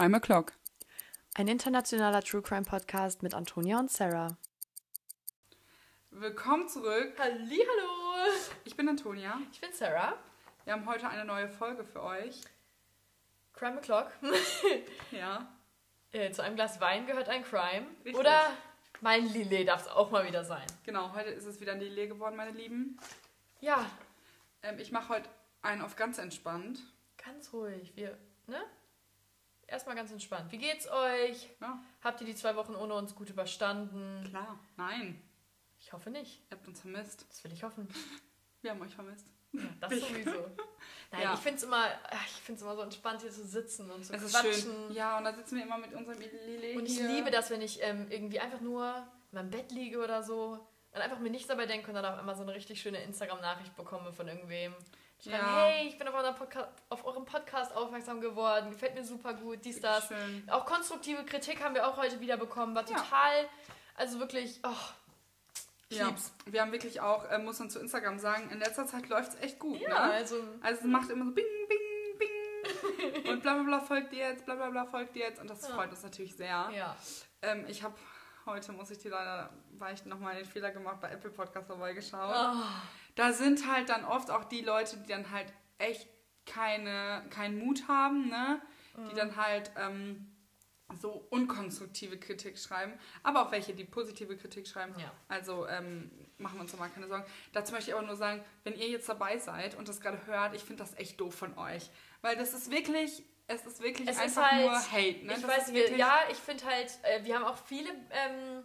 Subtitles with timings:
[0.00, 0.52] Crime O'Clock.
[1.34, 4.38] Ein internationaler True Crime Podcast mit Antonia und Sarah.
[6.10, 7.12] Willkommen zurück.
[7.18, 8.32] Hallo.
[8.64, 9.38] Ich bin Antonia.
[9.52, 10.14] Ich bin Sarah.
[10.64, 12.40] Wir haben heute eine neue Folge für euch.
[13.52, 14.06] Crime O'Clock.
[15.10, 15.46] Ja.
[16.12, 17.86] Äh, Zu einem Glas Wein gehört ein Crime.
[18.02, 18.14] Richtig.
[18.16, 18.52] Oder
[19.02, 20.64] mein Lillet darf es auch mal wieder sein.
[20.86, 22.98] Genau, heute ist es wieder ein Lillet geworden, meine Lieben.
[23.60, 23.84] Ja,
[24.62, 25.28] Ähm, ich mache heute
[25.60, 26.80] einen auf ganz entspannt.
[27.22, 27.92] ganz ruhig.
[27.96, 28.62] Wir, ne?
[29.70, 30.50] Erstmal ganz entspannt.
[30.52, 31.48] Wie geht's euch?
[31.60, 34.24] Ja, Habt ihr die zwei Wochen ohne uns gut überstanden?
[34.28, 34.58] klar.
[34.76, 35.20] Nein,
[35.78, 36.40] Ich hoffe nicht.
[36.50, 37.24] ihr habt uns vermisst.
[37.28, 37.88] Das will ich hoffen.
[38.62, 39.26] Wir haben euch vermisst.
[39.52, 40.30] Ja, das Ich- sowieso.
[41.12, 41.34] Nein, Ja.
[41.34, 44.12] ich finde es immer, ach, ich find's immer so entspannt, hier zu sitzen und zu
[44.12, 44.92] Es quatschen.
[44.92, 47.08] Ja, und da sitzen wir immer mit unserem Lillet Und ich hier.
[47.08, 48.94] liebe das, wenn ich ähm, irgendwie einfach nur
[49.32, 52.18] in meinem Bett liege oder so und einfach mir nichts dabei denke und dann auf
[52.18, 54.74] einmal so eine richtig schöne Instagram-Nachricht bekomme von irgendwem.
[55.22, 55.64] Schreiben, Ja.
[55.66, 56.16] hey, ich bin auf,
[56.88, 60.08] auf eurem Podcast aufmerksam geworden, gefällt mir super gut, dies, das.
[60.08, 60.48] Schön.
[60.50, 62.96] Auch konstruktive Kritik haben wir auch heute wieder bekommen, war Ja.
[62.96, 63.48] total,
[63.96, 64.70] also wirklich, oh,
[65.90, 66.32] Ja, lieb's.
[66.46, 69.40] wir haben wirklich auch, äh, muss man zu Instagram sagen, in letzter Zeit läuft es
[69.42, 69.78] echt gut.
[69.80, 70.12] Ja, ne?
[70.14, 72.18] also, Also es macht immer so bing, bing,
[73.22, 73.30] bing.
[73.32, 75.40] und bla bla bla folgt dir jetzt, bla bla bla folgt dir jetzt.
[75.40, 75.74] Und das Ja.
[75.74, 76.70] freut uns natürlich sehr.
[76.74, 76.96] ja.
[77.42, 77.94] Ähm, ich habe
[78.46, 82.34] heute, muss ich dir leider, weil ich nochmal den Fehler gemacht, bei Apple Podcast vorbeigeschaut.
[82.34, 82.62] Oh,
[83.20, 86.08] Da sind halt dann oft auch die Leute, die dann halt echt
[86.46, 88.60] keine, keinen Mut haben, ne?
[88.96, 89.08] Mhm.
[89.10, 90.26] Die dann halt ähm,
[91.00, 94.94] so unkonstruktive Kritik schreiben, aber auch welche, die positive Kritik schreiben.
[94.98, 95.12] Ja.
[95.28, 97.24] Also ähm, machen wir uns doch mal keine Sorgen.
[97.52, 100.54] Dazu möchte ich aber nur sagen, wenn ihr jetzt dabei seid und das gerade hört,
[100.54, 101.90] ich finde das echt doof von euch.
[102.22, 105.26] Weil das ist wirklich, es ist wirklich Es ist einfach halt- nur Hate.
[105.26, 105.34] Ne?
[105.34, 108.64] ich Das weiß, ist wir, ja, ich finde halt, äh, wir haben auch viele, ähm,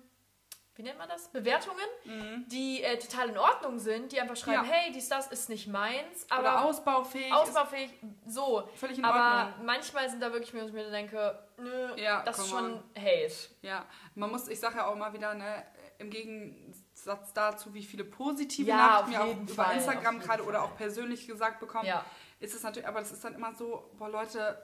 [0.76, 1.30] wie nennt man das?
[1.30, 2.46] Bewertungen, Mhm.
[2.48, 4.72] die äh, total in Ordnung sind, die einfach schreiben, Ja.
[4.72, 7.32] hey, dies, das ist nicht meins, Oder aber ausbaufähig.
[7.34, 7.92] ausbaufähig,
[8.26, 8.68] so.
[8.76, 9.66] Völlig in Aber Ordnung.
[9.66, 12.84] manchmal sind da wirklich, wo ich mir denke, nö, Ja, das ist schon on.
[12.98, 13.32] Hate.
[13.62, 13.86] Ja,
[14.16, 15.66] man muss, ich sage ja auch immer wieder, ne,
[15.98, 20.64] im Gegensatz dazu, wie viele positive Ja, Nachrichten wir auch über Fall, Instagram gerade oder
[20.64, 22.04] auch persönlich gesagt bekommen, Ja.
[22.42, 24.62] ist es natürlich, aber das ist dann immer so, boah Leute,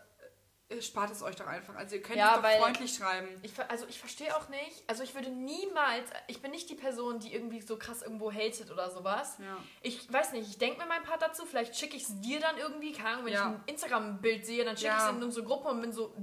[0.79, 1.75] spart es euch doch einfach.
[1.75, 3.27] Also ihr könnt Ja, doch freundlich schreiben.
[3.41, 7.19] Ich, also ich verstehe auch nicht, also ich würde niemals, ich bin nicht die Person,
[7.19, 9.37] die irgendwie so krass irgendwo hatet oder sowas.
[9.39, 9.57] Ja.
[9.81, 12.57] Ich weiß nicht, ich denke mir mein Part dazu, vielleicht schicke ich es dir dann
[12.57, 13.39] irgendwie, keine Ahnung, wenn Ja.
[13.39, 16.15] ich ein Instagram-Bild sehe, dann schicke ich es in unsere Gruppe und bin so.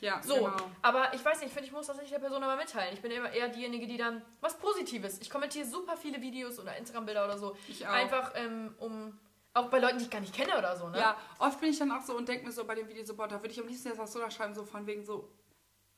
[0.00, 0.54] Ja, So, genau.
[0.82, 2.92] aber ich weiß nicht, ich finde, ich muss das nicht der Person aber mitteilen.
[2.92, 5.18] Ich bin immer eher diejenige, die dann was Positives.
[5.22, 7.56] Ich kommentiere super viele Videos oder Instagram-Bilder oder so.
[7.66, 7.90] Ich auch.
[7.90, 9.18] Einfach ähm, um,
[9.54, 10.98] auch bei Leuten, die ich gar nicht kenne oder so, ne?
[10.98, 13.14] Ja, oft bin ich dann auch so und denke mir so bei dem Video so,
[13.14, 15.28] boah, da würde ich am liebsten jetzt was so da schreiben, so von wegen so,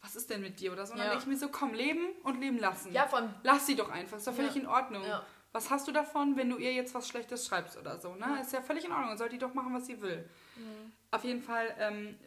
[0.01, 0.93] was ist denn mit dir oder so.
[0.93, 1.13] Und dann Ja.
[1.13, 2.93] denke ich mir so, komm, leben und leben lassen.
[2.93, 4.61] Ja, allem, Lass sie doch einfach, ist doch völlig Ja.
[4.63, 5.05] in Ordnung.
[5.05, 5.25] Ja.
[5.53, 8.39] Was hast du davon, wenn du ihr jetzt was Schlechtes schreibst oder so, ne?
[8.41, 10.29] Ist ja völlig in Ordnung, soll die doch machen, was sie will.
[10.57, 10.93] Mhm.
[11.11, 12.19] Auf jeden Fall, ähm,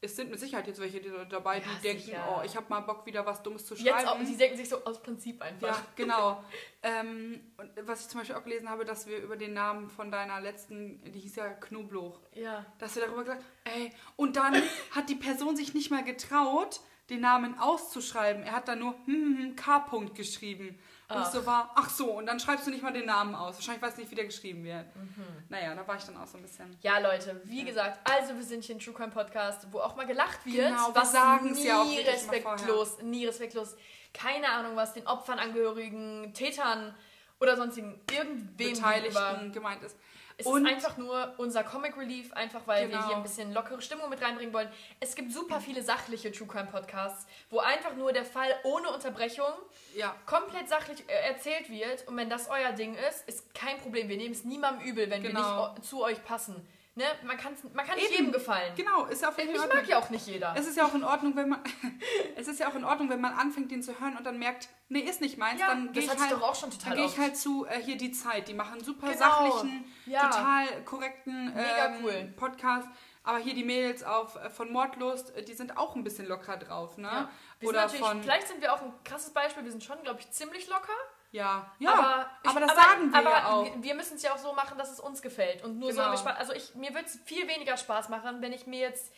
[0.00, 2.36] es sind mit Sicherheit jetzt welche die dabei, die Ja, denken, sicher.
[2.38, 4.26] oh, ich habe mal Bock, wieder was Dummes zu jetzt auch, schreiben.
[4.26, 5.68] die denken sich so aus Prinzip einfach.
[5.68, 6.44] ja, genau.
[6.82, 10.10] ähm, und was ich zum Beispiel auch gelesen habe, dass wir über den Namen von
[10.10, 12.64] deiner letzten, die hieß ja Knoblauch, Ja.
[12.78, 14.54] dass wir darüber gesagt ey, und dann
[14.92, 16.80] hat die Person sich nicht mal getraut,
[17.10, 18.42] den Namen auszuschreiben.
[18.42, 19.78] Er hat dann nur hm, hm, hm, K.
[19.88, 20.78] -Punkt geschrieben.
[21.10, 21.32] Und ich Ach.
[21.32, 23.54] so war, ach so, und dann schreibst du nicht mal den Namen aus.
[23.54, 24.94] Wahrscheinlich weiß nicht, wie der geschrieben wird.
[24.94, 25.24] Mhm.
[25.48, 26.76] Naja, da war ich dann auch so ein bisschen.
[26.82, 30.06] Ja, Leute, wie gesagt, also wir sind hier ein True Crime Podcast, wo auch mal
[30.06, 30.68] gelacht wird.
[30.68, 33.74] Genau, wir was sagen's nie ja auch respektlos, nie respektlos.
[34.12, 36.94] Keine Ahnung, was den Opfern, Angehörigen, Tätern
[37.40, 39.96] oder sonstigen irgendwem Beteiligten gemeint ist.
[40.40, 43.08] Es Und- ist einfach nur unser Comic Relief, einfach weil wir Genau.
[43.08, 44.70] hier ein bisschen lockere Stimmung mit reinbringen wollen.
[45.00, 49.52] Es gibt super viele sachliche True Crime Podcasts, wo einfach nur der Fall ohne Unterbrechung
[49.96, 52.06] Ja, komplett sachlich äh, erzählt wird.
[52.06, 54.08] Und wenn das euer Ding ist, ist kein Problem.
[54.08, 55.70] Wir nehmen es niemandem übel, wenn wir Genau.
[55.70, 56.64] nicht o- zu euch passen.
[56.98, 57.04] Ne?
[57.24, 58.16] Man, kann's, man kann nicht Eben.
[58.16, 58.72] jedem gefallen.
[58.76, 59.76] genau, ist ja auch völlig Ordnung.
[59.76, 60.52] mag ja auch nicht jeder.
[60.56, 61.60] Es ist ja auch in Ordnung, wenn man
[62.36, 64.68] es ist ja auch in Ordnung, wenn man anfängt, den zu hören und dann merkt,
[64.88, 66.98] nee, ist nicht meins, Ja, dann gehe ich ich halt doch auch schon total dann
[66.98, 69.18] gehe ich halt zu äh, hier die Zeit, die machen super Genau.
[69.18, 70.28] sachlichen, Ja.
[70.28, 72.32] total korrekten Mega ähm, cool.
[72.36, 72.88] Podcast,
[73.22, 76.56] aber hier die Mädels auf äh, von Mordlust, äh, die sind auch ein bisschen locker
[76.56, 77.06] drauf, ne?
[77.08, 77.30] Ja.
[77.60, 79.64] Wir Oder von vielleicht sind wir auch ein krasses Beispiel.
[79.64, 80.92] Wir sind schon, glaube ich, ziemlich locker.
[81.30, 83.82] Ja, ja, aber, ich- aber das sagen wir aber ja auch.
[83.82, 85.62] Wir, müssen es ja auch so machen, dass es uns gefällt.
[85.62, 86.04] Und nur so Genau.
[86.06, 86.38] haben wir Spaß.
[86.38, 89.12] Also ich, mir würde es viel weniger Spaß machen, wenn ich mir jetzt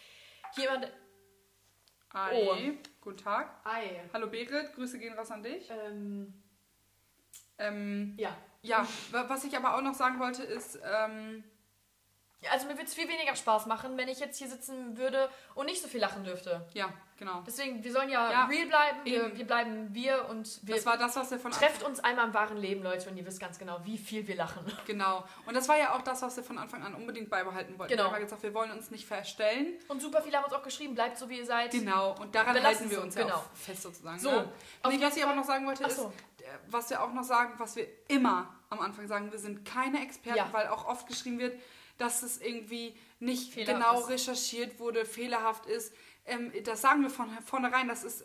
[0.57, 0.91] jemand.
[2.13, 2.57] Ei, Oh.
[3.01, 3.49] guten Tag.
[3.65, 4.03] Ei.
[4.13, 5.71] Hallo Berit, Grüße gehen raus an dich.
[5.71, 6.35] Ähm,
[7.59, 8.35] Ähm, ja.
[8.63, 11.45] Ja, wa- was ich aber auch noch sagen wollte, ist, ähm,
[12.51, 15.67] Also mir würde es viel weniger Spaß machen, wenn ich jetzt hier sitzen würde und
[15.67, 16.67] nicht so viel lachen dürfte.
[16.73, 16.91] Ja,
[17.21, 17.45] genau.
[17.47, 18.99] Deswegen, wir sollen ja, Ja, real bleiben.
[19.05, 22.27] Wir, wir bleiben wir und wir Das war das, was wir von trefft uns einmal
[22.27, 24.65] im wahren Leben, Leute, und ihr wisst ganz genau, wie viel wir lachen.
[24.87, 25.25] Genau.
[25.47, 27.93] Und das war ja auch das, was wir von Anfang an unbedingt beibehalten wollten.
[27.93, 28.09] Genau.
[28.09, 29.75] Wir haben gesagt, wir wollen uns nicht verstellen.
[29.87, 31.71] Und super viele haben uns auch geschrieben, bleibt so, wie ihr seid.
[31.71, 32.17] Genau.
[32.21, 33.37] Und daran Wir lassen halten wir so, uns ja genau.
[33.37, 34.19] auch fest sozusagen.
[34.19, 34.49] So, Ne?
[34.87, 36.13] Nee, jeden was ich aber noch sagen wollte, Ach ist, so.
[36.41, 40.03] äh, was wir auch noch sagen, was wir immer am Anfang sagen, wir sind keine
[40.03, 40.49] Experten, Ja.
[40.53, 41.61] weil auch oft geschrieben wird,
[41.99, 44.09] dass es irgendwie nicht Fehlerhaft genau ist.
[44.09, 45.93] recherchiert wurde, fehlerhaft ist.
[46.25, 48.25] Ähm, das sagen wir von vornherein, das ist,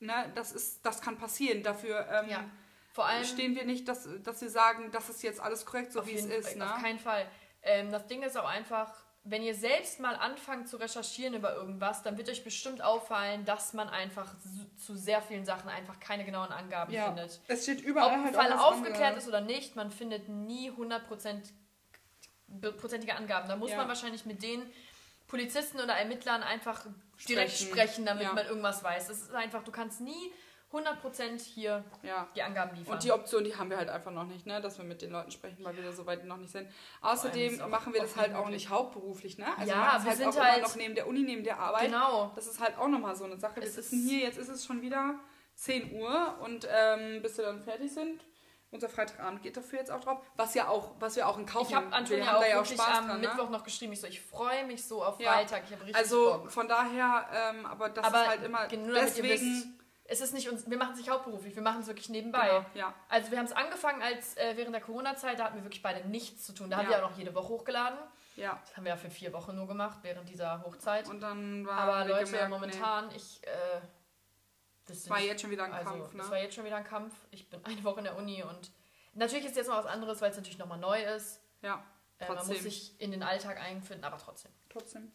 [0.00, 1.62] ne, das ist, das kann passieren.
[1.62, 2.44] Dafür ähm, Ja.
[2.92, 6.06] Vor allem stehen wir nicht, dass, dass wir sagen, das ist jetzt alles korrekt, so
[6.06, 6.56] wie es ist.
[6.56, 6.64] Ne?
[6.74, 7.26] Auf keinen Fall.
[7.62, 8.90] Ähm, das Ding ist auch einfach,
[9.22, 13.74] wenn ihr selbst mal anfangt zu recherchieren über irgendwas, dann wird euch bestimmt auffallen, dass
[13.74, 14.34] man einfach
[14.78, 17.38] zu, sehr vielen Sachen einfach keine genauen Angaben Ja, findet.
[17.48, 19.24] es steht Ob überall ein halt Fall aufgeklärt anderes.
[19.24, 21.52] ist oder nicht, man findet nie 100%
[22.46, 23.46] be- prozentige Angaben.
[23.48, 23.76] Da muss Ja.
[23.78, 24.62] man wahrscheinlich mit den
[25.28, 26.84] Polizisten oder Ermittlern einfach
[27.28, 27.68] direkt Sprechen.
[27.72, 28.32] sprechen, damit Ja.
[28.32, 29.08] man irgendwas weiß.
[29.10, 30.32] Es ist einfach, du kannst nie
[30.72, 32.28] 100% hier Ja.
[32.34, 32.94] die Angaben liefern.
[32.94, 34.60] Und die Option, die haben wir halt einfach noch nicht, ne?
[34.60, 36.68] dass wir mit den Leuten sprechen, weil wir da so weit noch nicht sind.
[37.02, 39.46] Außerdem machen wir das halt auch nicht hauptberuflich, ne?
[39.56, 41.82] Also Ja, wir halt sind auch halt- immer noch neben der Uni, neben der Arbeit.
[41.86, 42.32] genau.
[42.34, 43.56] Das ist halt auch nochmal so eine Sache.
[43.56, 45.14] Wir Es sitzen ist- hier, jetzt ist es schon wieder
[45.54, 48.20] 10 Uhr und ähm, bis wir dann fertig sind.
[48.70, 50.18] Unser Freitagabend geht dafür jetzt auch drauf.
[50.36, 51.92] Was ja auch, was wir auch in Kauf Ich habe nehmen.
[51.92, 53.28] Wir Antonia haben auch da ja wirklich am dran, ne?
[53.28, 53.92] Mittwoch noch geschrieben.
[53.92, 55.32] Ich so, ich freue mich so auf Ja.
[55.32, 55.62] Freitag.
[55.66, 56.50] Ich habe richtig Also Bock.
[56.52, 59.28] von daher, ähm, aber das Aber ist halt immer ihr deswegen.
[59.28, 59.66] wisst,
[60.08, 62.46] es ist nicht uns, wir machen es nicht hauptberuflich, wir machen es wirklich nebenbei.
[62.48, 62.94] Genau, ja.
[63.08, 66.06] Also wir haben es angefangen als äh, während der Corona-Zeit, da hatten wir wirklich beide
[66.08, 66.68] nichts zu tun.
[66.70, 66.90] Da haben Ja.
[66.98, 67.98] wir auch noch jede Woche hochgeladen.
[68.36, 68.58] ja.
[68.66, 71.08] Das haben wir ja für vier Wochen nur gemacht während dieser Hochzeit.
[71.08, 73.80] Und dann war Aber Leute, gemerkt, momentan, ich äh,
[74.86, 76.18] das war jetzt schon wieder ein also, Kampf, ne?
[76.18, 77.14] Das war jetzt schon wieder ein Kampf.
[77.30, 78.70] Ich bin eine Woche in der Uni und
[79.14, 81.40] natürlich ist jetzt noch was anderes, weil es natürlich nochmal neu ist.
[81.62, 81.84] Ja,
[82.18, 84.50] Äh, man muss sich in den Alltag einfinden, aber trotzdem.
[84.70, 85.12] Trotzdem.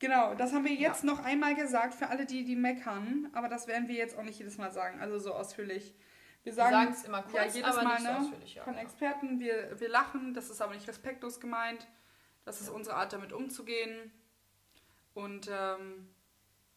[0.00, 3.30] Genau, das haben wir jetzt noch einmal gesagt für alle, die, die meckern.
[3.32, 5.94] Aber das werden wir jetzt auch nicht jedes Mal sagen, also so ausführlich.
[6.42, 8.18] Wir sagen es immer kurz, ja, jedes aber Mal, nicht so ne?
[8.18, 8.54] ausführlich.
[8.56, 8.76] Ja, von.
[8.76, 11.86] Experten, wir, wir lachen, das ist aber nicht respektlos gemeint.
[12.44, 14.10] Das ist unsere Art, damit umzugehen.
[15.14, 16.08] Und ähm,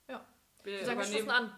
[0.07, 0.23] Ja.
[0.63, 1.51] wir, Wir sagen, wir stoßen an.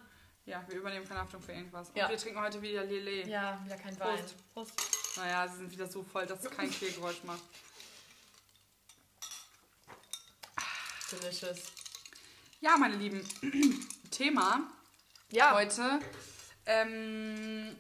[0.48, 1.92] Ja, wir übernehmen keine Haftung für irgendwas.
[1.94, 2.06] Ja.
[2.06, 3.28] Und wir trinken heute wieder Lillet.
[3.28, 4.18] Ja, wieder kein Wein.
[4.54, 4.74] Prost.
[4.74, 5.18] Prost.
[5.18, 7.42] Naja, sie sind wieder so voll, dass es kein Kehlgeräusch macht.
[11.12, 11.74] Delicious.
[12.60, 13.28] Ja, meine Lieben,
[14.12, 14.70] Thema
[15.32, 16.00] Ja, heute.
[16.66, 17.76] Ähm,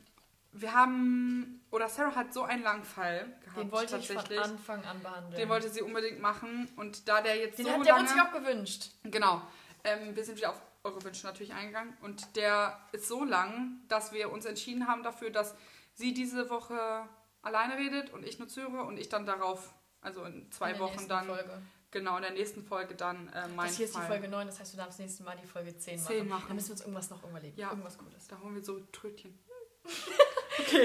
[0.52, 3.58] wir haben, oder Sarah hat so einen langen Fall gehabt.
[3.58, 4.40] den wollte ich von tatsächlich.
[4.46, 5.36] Anfang an behandeln.
[5.36, 6.69] Den wollte sie unbedingt machen.
[6.75, 8.10] Und da der jetzt den so hat, der lange...
[8.10, 8.90] wurde sich auch gewünscht.
[9.04, 9.42] Genau.
[9.84, 11.95] Ähm, wir sind wieder auf eure Wünsche natürlich eingegangen.
[12.01, 15.56] Und der ist so lang, dass wir uns entschieden haben dafür, dass
[15.94, 17.07] sie diese Woche
[17.41, 21.07] alleine redet und ich nur zuhöre und ich dann darauf, also in zwei In Wochen
[21.07, 21.62] dann, Folge.
[21.91, 24.07] genau, in der nächsten Folge dann äh, mein Das hier ist die Fall.
[24.07, 26.07] Folge 9, das heißt, du darfst nächstes Mal die Folge 10 machen.
[26.07, 26.44] 10 machen.
[26.47, 27.57] Dann müssen wir uns irgendwas noch überlegen.
[27.59, 27.69] Ja.
[27.69, 28.27] Irgendwas Cooles.
[28.27, 29.38] Da holen wir so Trötchen.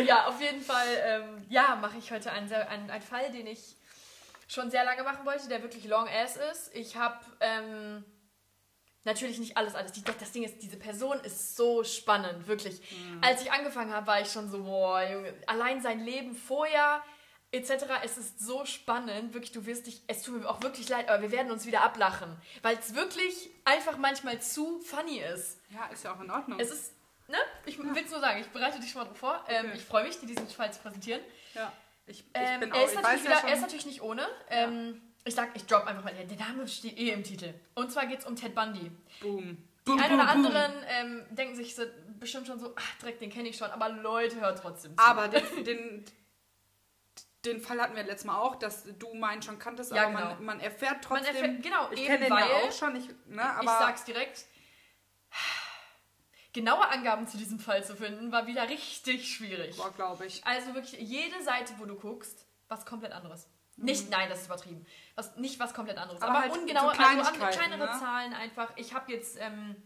[0.04, 3.76] Ja, auf jeden Fall, ähm, ja, mache ich heute einen, einen, einen Fall, den ich
[4.46, 6.74] schon sehr lange machen wollte, der wirklich long ass ist.
[6.74, 8.04] Ich habe ähm,
[9.04, 9.92] natürlich nicht alles, alles.
[9.92, 12.80] Die, das Ding ist, diese Person ist so spannend, wirklich.
[13.20, 17.02] Als ich angefangen habe, war ich schon so, boah, Junge, allein sein Leben vorher
[17.54, 17.84] etc.
[18.02, 21.20] Es ist so spannend, wirklich, du wirst dich, es tut mir auch wirklich leid, aber
[21.20, 25.60] wir werden uns wieder ablachen, weil es wirklich einfach manchmal zu funny ist.
[25.68, 26.58] Ja, ist ja auch in Ordnung.
[26.58, 26.94] Es ist,
[27.28, 27.36] ne?
[27.66, 29.44] Ich will es nur sagen, ich bereite dich schon mal vor.
[29.48, 29.76] Ähm, Okay.
[29.76, 31.20] Ich freue mich, dir diesen Fall zu präsentieren.
[31.54, 31.72] ja.
[32.06, 34.02] Ich, ich Ähm, bin er, auch, ist ich natürlich wieder, ja er ist natürlich nicht
[34.02, 34.26] ohne.
[34.48, 37.54] Ähm, ich sag, ich drop einfach mal, der Name steht eh im Titel.
[37.74, 38.90] Und zwar geht es um Ted Bundy.
[39.20, 39.56] boom.
[39.86, 41.82] Die einen oder anderen ähm, denken sich so,
[42.20, 45.02] bestimmt schon so, ach, direkt, den kenne ich schon, aber Leute, hört trotzdem zu.
[45.04, 46.04] Aber den, den,
[47.44, 50.34] den Fall hatten wir letztes Mal auch, dass du meinen schon kanntest, Ja, aber genau.
[50.36, 51.34] man, man erfährt Man trotzdem.
[51.34, 54.44] erfährt- genau, ich kenne den ja auch schon, ich, ne, aber ich sag's direkt.
[56.52, 59.76] Genaue Angaben zu diesem Fall zu finden, war wieder richtig schwierig.
[59.76, 60.44] boah, glaube ich.
[60.46, 63.48] Also wirklich jede Seite, wo du guckst, was komplett anderes.
[63.82, 64.86] Nicht, nein, das ist übertrieben.
[65.16, 66.20] Was, nicht was komplett anderes.
[66.20, 66.24] Mhm.
[66.24, 67.98] Aber Aber, halt ungenaue, so also kleinere ne?
[67.98, 68.72] Zahlen einfach.
[68.76, 69.76] Ich habe jetzt, ähm,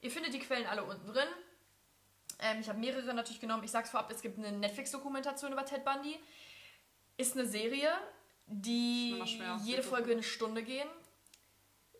[0.00, 1.28] ihr findet die Quellen alle unten drin.
[2.40, 3.64] Ähm, ich habe mehrere natürlich genommen.
[3.64, 6.18] Ich sag's vorab, es gibt eine Netflix-Dokumentation über Ted Bundy.
[7.16, 7.90] Ist eine Serie,
[8.46, 9.22] die
[9.64, 10.88] jede Folge eine Stunde gehen.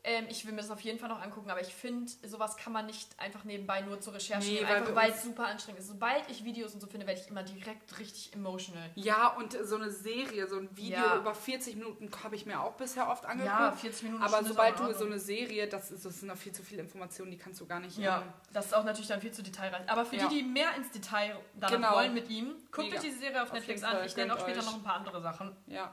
[0.04, 2.72] Ähm, ich will mir das auf jeden Fall noch angucken, aber ich finde, sowas kann
[2.72, 4.76] man nicht einfach nebenbei nur zur Recherche Nee, nehmen, weil
[5.06, 5.88] einfach es super anstrengend ist.
[5.88, 8.90] Sobald ich Videos und so finde, werde ich immer direkt richtig emotional.
[8.94, 11.16] Ja, und so eine Serie, so ein Video Ja.
[11.16, 13.52] über 40 Minuten habe ich mir auch bisher oft angeguckt.
[13.58, 14.22] Ja, 40 Minuten.
[14.22, 17.30] aber sobald du so eine Serie, das, ist, das sind noch viel zu viele Informationen,
[17.30, 17.98] die kannst du gar nicht.
[17.98, 19.88] Ja, ähm, das ist auch natürlich dann viel zu detailreich.
[19.90, 20.28] Aber für Ja.
[20.28, 21.94] die, die mehr ins Detail danach Genau.
[21.96, 22.96] wollen mit ihm, guckt Mega.
[22.96, 24.04] euch diese Serie auf Auf Netflix an.
[24.04, 24.66] Ich nenne auch später euch.
[24.66, 25.56] noch ein paar andere Sachen.
[25.66, 25.92] ja.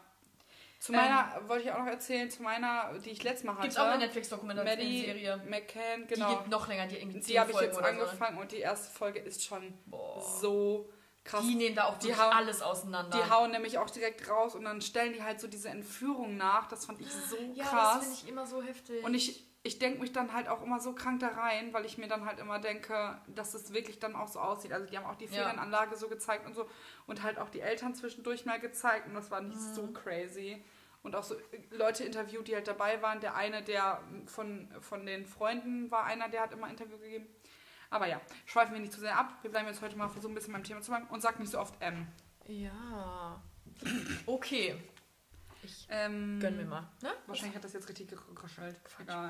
[0.85, 3.69] Zu meiner, ähm, wollte ich auch noch erzählen, zu meiner, die ich letztes Mal hatte.
[3.69, 5.41] Gibt auch eine Netflix-Dokumentation-Serie.
[5.49, 6.29] McCann, genau.
[6.29, 8.41] Die geht noch länger, die irgendwie Die habe ich jetzt angefangen so.
[8.41, 10.21] und die erste Folge ist schon Boah.
[10.39, 10.87] so
[11.23, 11.41] krass.
[11.41, 13.17] Die nehmen da auch die hauen, alles auseinander.
[13.17, 16.67] Die hauen nämlich auch direkt raus und dann stellen die halt so diese Entführung nach.
[16.67, 17.73] Das fand ich so ja, krass.
[17.73, 19.03] Ja, das finde ich immer so heftig.
[19.03, 21.97] Und ich, ich denke mich dann halt auch immer so krank da rein, weil ich
[21.97, 24.71] mir dann halt immer denke, dass es wirklich dann auch so aussieht.
[24.71, 25.97] Also die haben auch die Ferienanlage ja.
[25.97, 26.69] so gezeigt und so
[27.07, 29.73] und halt auch die Eltern zwischendurch mal gezeigt und das war nicht mhm.
[29.73, 30.63] so crazy.
[31.05, 31.35] Und auch so
[31.69, 33.19] Leute interviewt, die halt dabei waren.
[33.19, 37.27] Der eine, der von, von den Freunden war einer, der hat immer Interview gegeben.
[37.91, 39.37] Aber ja, schweifen wir nicht zu sehr ab.
[39.43, 41.51] Wir bleiben jetzt heute mal versuchen, ein bisschen beim Thema zu machen und sag nicht
[41.51, 42.07] so oft M.
[42.47, 43.39] Ja.
[44.25, 44.75] Okay.
[45.63, 46.89] Ich ähm, gönn mir mal.
[47.03, 47.11] Ne?
[47.27, 48.79] Wahrscheinlich hat das jetzt richtig geraschelt.
[48.99, 49.29] Egal.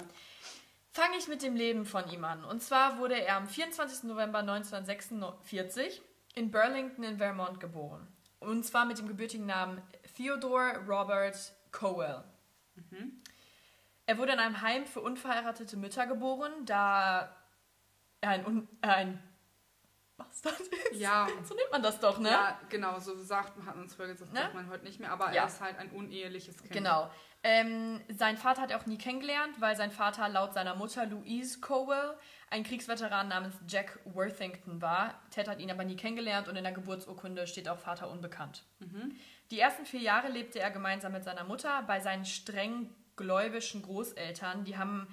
[0.94, 2.46] Fange ich mit dem Leben von ihm an.
[2.46, 4.04] Und zwar wurde er am 24.
[4.04, 6.02] November 1946
[6.36, 8.08] in Burlington in Vermont geboren.
[8.40, 9.82] Und zwar mit dem gebürtigen Namen
[10.16, 11.36] Theodore Robert
[11.76, 12.24] Cowell.
[12.76, 13.22] Mhm.
[14.06, 17.36] Er wurde in einem Heim für unverheiratete Mütter geboren, da
[18.22, 19.24] er ein, ein
[20.18, 21.00] Bastard ist.
[21.00, 21.28] Ja.
[21.44, 22.30] So nennt man das doch, ne?
[22.30, 24.40] Ja, genau, so sagt man, hat man es früher gesagt, ne?
[24.40, 25.42] sagt man heute nicht mehr, aber ja.
[25.42, 26.72] er ist halt ein uneheliches Kind.
[26.72, 27.10] Genau.
[27.44, 31.60] Ähm, sein Vater hat er auch nie kennengelernt, weil sein Vater laut seiner Mutter Louise
[31.60, 32.16] Cowell
[32.50, 35.22] ein Kriegsveteran namens Jack Worthington war.
[35.30, 38.64] Ted hat ihn aber nie kennengelernt und in der Geburtsurkunde steht auch Vater unbekannt.
[38.80, 39.16] Mhm.
[39.52, 44.64] Die ersten vier Jahre lebte er gemeinsam mit seiner Mutter bei seinen streng gläubischen Großeltern.
[44.66, 45.08] Die, haben,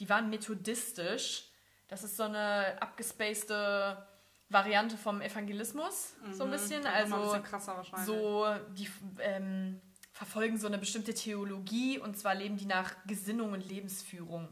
[0.00, 1.44] die waren methodistisch.
[1.86, 4.06] Das ist so eine abgespacede
[4.50, 6.52] Variante vom Evangelismus, mhm, so ein mhm.
[6.52, 6.86] bisschen.
[6.86, 8.06] Also ein bisschen krasser wahrscheinlich.
[8.06, 8.88] so die
[9.20, 9.80] ähm,
[10.12, 14.48] verfolgen so eine bestimmte Theologie und zwar leben die nach Gesinnung und Lebensführung.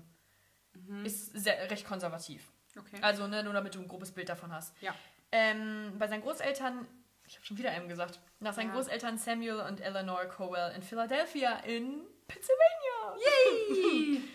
[0.74, 1.04] Mhm.
[1.04, 2.52] Ist sehr, recht konservativ.
[2.78, 2.98] Okay.
[3.00, 4.74] Also ne, nur damit du ein grobes Bild davon hast.
[4.82, 4.94] Ja.
[5.32, 6.86] Ähm, bei seinen Großeltern,
[7.26, 8.74] ich habe schon wieder M gesagt, nach seinen ja.
[8.74, 13.16] Großeltern Samuel und Eleanor Cowell in Philadelphia in Pennsylvania.
[13.18, 14.22] Yay!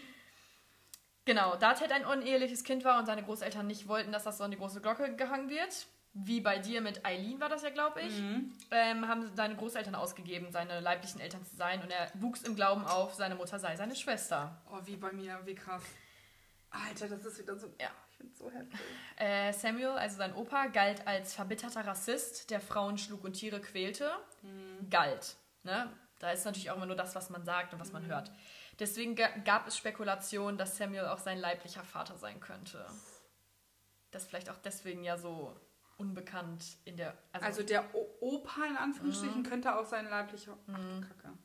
[1.26, 4.44] Genau, da Ted ein uneheliches Kind war und seine Großeltern nicht wollten, dass das so
[4.44, 8.02] an die große Glocke gehangen wird, wie bei dir mit Eileen war das ja, glaube
[8.02, 8.52] ich, mhm.
[8.72, 11.82] ähm, haben seine Großeltern ausgegeben, seine leiblichen Eltern zu sein.
[11.84, 14.62] Und er wuchs im Glauben auf, seine Mutter sei seine Schwester.
[14.72, 15.84] Oh, wie bei mir, wie krass.
[16.72, 17.68] Alter, das ist wieder so.
[17.80, 17.92] Ja.
[18.22, 18.80] Finde so heftig.
[19.18, 24.12] Äh, Samuel, also sein Opa, galt als verbitterter Rassist, der Frauen schlug und Tiere quälte.
[24.44, 24.90] Mhm.
[24.90, 25.38] Galt.
[25.64, 25.92] Ne?
[26.20, 27.94] Da ist natürlich auch immer nur das, was man sagt und was mhm.
[27.94, 28.32] man hört.
[28.80, 32.86] Deswegen gab es Spekulationen, dass Samuel auch sein leiblicher Vater sein könnte.
[34.12, 35.56] Das vielleicht auch deswegen ja so
[35.98, 37.16] unbekannt in der.
[37.32, 39.46] Also, also der o Opa in Anführungsstrichen mm.
[39.46, 40.58] könnte auch sein leiblicher.
[40.68, 41.02] Ach mm.
[41.02, 41.38] Kacke.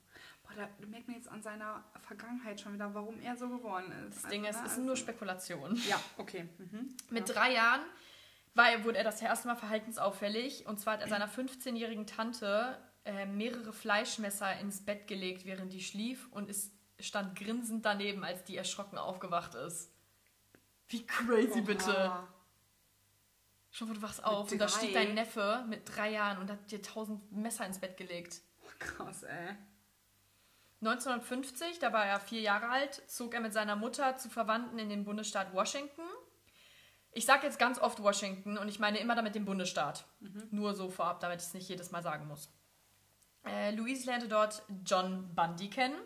[0.57, 4.17] Da merkt man jetzt an seiner Vergangenheit schon wieder, warum er so geworden ist.
[4.17, 5.81] Das also, Ding ist, es sind nur Spekulationen.
[5.89, 6.49] Ja, okay.
[6.59, 6.97] Mhm.
[7.11, 7.35] Mit ja.
[7.35, 7.83] drei Jahren
[8.55, 10.67] war, wurde er das erste Mal verhaltensauffällig.
[10.67, 15.83] Und zwar hat er seiner 15-jährigen Tante äh, mehrere Fleischmesser ins Bett gelegt, während die
[15.83, 19.93] schlief und ist stand grinsend daneben, als die erschrocken aufgewacht ist.
[20.89, 21.61] Wie crazy Oha.
[21.61, 22.13] bitte.
[23.71, 26.81] Schon du wachst auf und da steht dein Neffe mit drei Jahren und hat dir
[26.81, 28.41] tausend Messer ins Bett gelegt.
[28.79, 29.57] Krass, ey.
[30.81, 34.89] 1950, da war er vier Jahre alt, zog er mit seiner Mutter zu Verwandten in
[34.89, 36.03] den Bundesstaat Washington.
[37.13, 40.05] Ich sage jetzt ganz oft Washington und ich meine immer damit den Bundesstaat.
[40.21, 40.49] Mhm.
[40.51, 42.51] Nur so vorab, damit ich es nicht jedes Mal sagen muss.
[43.47, 45.97] Äh, Louise lernte dort John Bundy kennen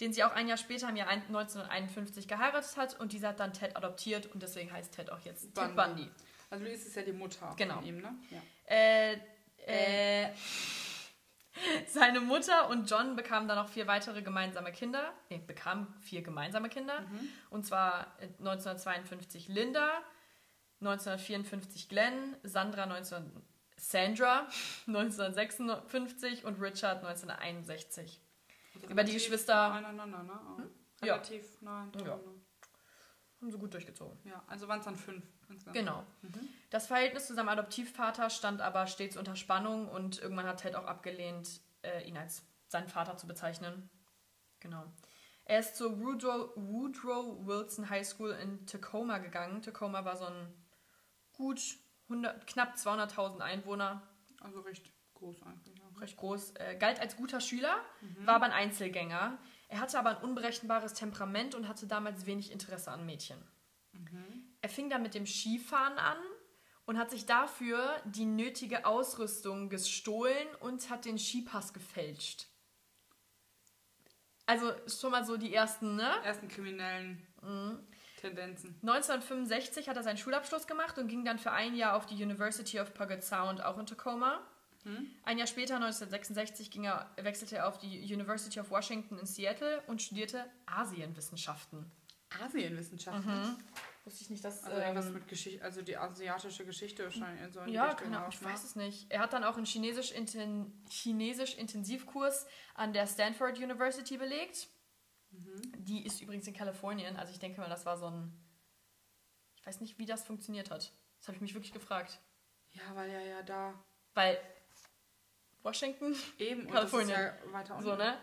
[0.00, 3.52] den sie auch ein Jahr später im Jahr 1951 geheiratet hat und dieser hat dann
[3.52, 5.74] Ted adoptiert und deswegen heißt Ted auch jetzt Bundy.
[5.74, 6.10] Ted Bundy.
[6.48, 7.74] Also Louise ist ja die Mutter genau.
[7.76, 8.14] von ihm, ne?
[8.30, 8.74] Ja.
[8.74, 9.12] Äh,
[9.66, 10.30] äh,
[11.86, 15.12] seine Mutter und John bekamen dann noch vier weitere gemeinsame Kinder.
[15.28, 17.00] Ne, bekamen vier gemeinsame Kinder.
[17.00, 17.28] Mhm.
[17.50, 20.02] Und zwar 1952 Linda,
[20.80, 23.30] 1954 Glenn, Sandra 19,
[23.76, 24.48] Sandra
[24.86, 28.20] 1956 und Richard 1961.
[28.88, 29.72] Über die Geschwister.
[29.72, 30.40] Aneinander, ne?
[30.54, 30.58] Oh.
[30.58, 30.70] Hm?
[31.02, 31.68] Relativ ja.
[31.68, 32.20] nah Ja.
[33.40, 34.18] Haben sie gut durchgezogen.
[34.24, 35.24] Ja, also waren es dann fünf.
[35.72, 36.04] Genau.
[36.22, 36.48] Mhm.
[36.70, 40.84] Das Verhältnis zu seinem Adoptivvater stand aber stets unter Spannung und irgendwann hat Ted auch
[40.84, 43.88] abgelehnt, äh, ihn als seinen Vater zu bezeichnen.
[44.60, 44.84] Genau.
[45.44, 49.62] Er ist zur Woodrow, Woodrow Wilson High School in Tacoma gegangen.
[49.62, 50.54] Tacoma war so ein
[51.32, 51.60] gut
[52.08, 54.02] 100, knapp 200.000 Einwohner.
[54.40, 58.26] Also recht groß eigentlich recht groß, äh, galt als guter Schüler, mhm.
[58.26, 59.38] war aber ein Einzelgänger.
[59.70, 63.38] Er hatte aber ein unberechenbares Temperament und hatte damals wenig Interesse an Mädchen.
[63.92, 64.44] Mhm.
[64.60, 66.18] Er fing dann mit dem Skifahren an
[66.86, 72.48] und hat sich dafür die nötige Ausrüstung gestohlen und hat den Skipass gefälscht.
[74.44, 76.10] Also schon mal so die ersten, ne?
[76.24, 77.78] Ersten kriminellen mhm.
[78.20, 78.76] Tendenzen.
[78.82, 82.80] 1965 hat er seinen Schulabschluss gemacht und ging dann für ein Jahr auf die University
[82.80, 84.40] of Puget Sound, auch in Tacoma.
[84.84, 85.10] Hm?
[85.24, 89.82] Ein Jahr später, 1966, ging er, wechselte er auf die University of Washington in Seattle
[89.86, 91.90] und studierte Asienwissenschaften.
[92.42, 93.40] Asienwissenschaften?
[93.42, 93.56] Mhm.
[94.04, 94.64] Wusste ich nicht, dass.
[94.64, 97.52] Also irgendwas ähm, mit Geschichte, also die asiatische Geschichte wahrscheinlich.
[97.52, 99.10] So ja, genau, ich weiß es nicht.
[99.10, 104.68] Er hat dann auch einen Chinesisch, Inten Chinesisch Intensivkurs an der Stanford University belegt.
[105.30, 105.84] Mhm.
[105.84, 107.16] Die ist übrigens in Kalifornien.
[107.16, 108.32] Also ich denke mal, das war so ein.
[109.56, 110.92] Ich weiß nicht, wie das funktioniert hat.
[111.18, 112.18] Das habe ich mich wirklich gefragt.
[112.70, 113.74] Ja, weil ja ja da.
[114.14, 114.38] Weil
[115.62, 116.14] Washington.
[116.38, 117.08] Eben, Kalifornien.
[117.08, 117.84] Das ja weiter unten.
[117.86, 118.18] So, ne?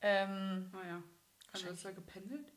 [0.00, 1.02] Ähm, naja.
[1.52, 2.52] Also ist er gependelt?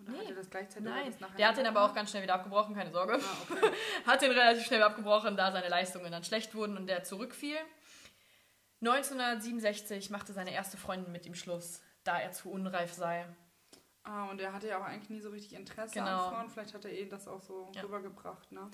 [0.00, 0.18] Oder nee.
[0.18, 2.92] hat er das gleichzeitig Nein, der hat den aber auch ganz schnell wieder abgebrochen, keine
[2.92, 3.14] Sorge.
[3.14, 3.72] Ah, okay.
[4.06, 7.56] hat den relativ schnell abgebrochen, da seine Leistungen dann schlecht wurden und der zurückfiel.
[8.80, 13.26] 1967 machte seine erste Freundin mit ihm Schluss, da er zu unreif sei.
[14.04, 16.26] Ah, und er hatte ja auch eigentlich nie so richtig Interesse genau.
[16.28, 16.50] an Frauen.
[16.50, 17.82] Vielleicht hat er eh das auch so ja.
[17.82, 18.70] rübergebracht, ne?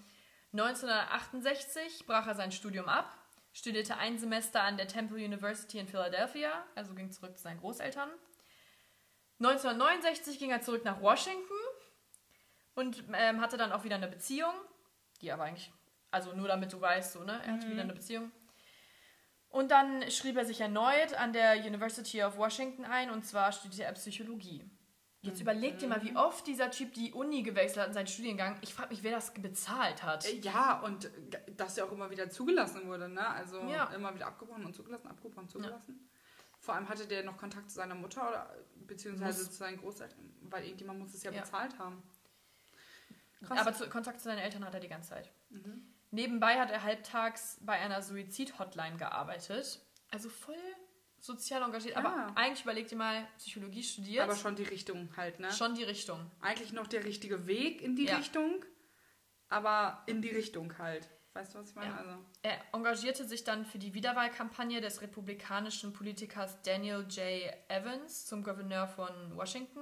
[0.52, 3.12] 1968 brach er sein Studium ab,
[3.54, 8.10] studierte ein Semester an der Temple University in Philadelphia, also ging zurück zu seinen Großeltern.
[9.38, 11.54] 1969 ging er zurück nach Washington
[12.74, 14.52] und ähm, hatte dann auch wieder eine Beziehung,
[15.22, 15.72] die aber eigentlich,
[16.10, 17.40] also nur damit du weißt, so, ne?
[17.44, 17.70] Er hatte mhm.
[17.72, 18.32] wieder eine Beziehung.
[19.48, 23.84] Und dann schrieb er sich erneut an der University of Washington ein und zwar studierte
[23.84, 24.68] er Psychologie.
[25.24, 28.58] Jetzt überleg dir mal, wie oft dieser Typ die Uni gewechselt hat in seinen Studiengang.
[28.60, 30.26] Ich frage mich, wer das bezahlt hat.
[30.26, 31.10] Äh, ja, und
[31.56, 33.26] dass er auch immer wieder zugelassen wurde, ne?
[33.26, 33.86] Also ja.
[33.94, 35.94] immer wieder abgebrochen und zugelassen, abgebrochen, zugelassen.
[35.98, 36.58] Ja.
[36.60, 38.54] Vor allem hatte der noch Kontakt zu seiner Mutter oder
[38.86, 39.50] beziehungsweise muss.
[39.52, 41.40] zu seinen Großeltern, weil irgendjemand muss es ja, ja.
[41.40, 42.02] bezahlt haben.
[43.42, 43.58] Krass.
[43.58, 45.30] Aber zu, Kontakt zu seinen Eltern hat er die ganze Zeit.
[45.50, 45.82] Mhm.
[46.10, 49.80] Nebenbei hat er halbtags bei einer Suizid-Hotline gearbeitet.
[50.10, 50.54] Also voll
[51.24, 51.96] sozial engagiert.
[51.96, 52.32] Aber ah.
[52.34, 54.24] eigentlich überlegt ihr mal, Psychologie studiert.
[54.24, 55.50] Aber schon die Richtung halt, ne?
[55.52, 56.30] Schon die Richtung.
[56.40, 58.16] Eigentlich noch der richtige Weg in die ja.
[58.16, 58.64] Richtung,
[59.48, 61.08] aber in die Richtung halt.
[61.32, 61.90] Weißt du, was ich meine?
[61.90, 61.96] Ja.
[61.96, 62.18] Also.
[62.42, 67.52] Er engagierte sich dann für die Wiederwahlkampagne des republikanischen Politikers Daniel J.
[67.68, 69.80] Evans zum Gouverneur von Washington,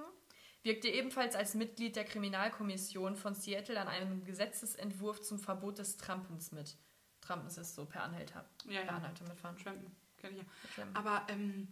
[0.62, 6.52] wirkte ebenfalls als Mitglied der Kriminalkommission von Seattle an einem Gesetzesentwurf zum Verbot des Trampens
[6.52, 6.76] mit.
[7.20, 8.48] Trampens ist so per Anhalter.
[8.64, 8.82] Ja, ja.
[8.84, 9.56] Per Anhalter mitfahren.
[9.58, 10.84] Trampen, kenn ich ja.
[10.94, 11.68] Aber, ähm,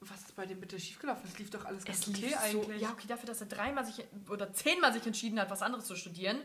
[0.00, 1.22] was ist bei dem bitte schiefgelaufen?
[1.26, 2.78] Es lief doch alles ganz es okay eigentlich.
[2.78, 5.86] So, ja, okay, dafür, dass er dreimal sich oder zehnmal sich entschieden hat, was anderes
[5.86, 6.38] zu studieren,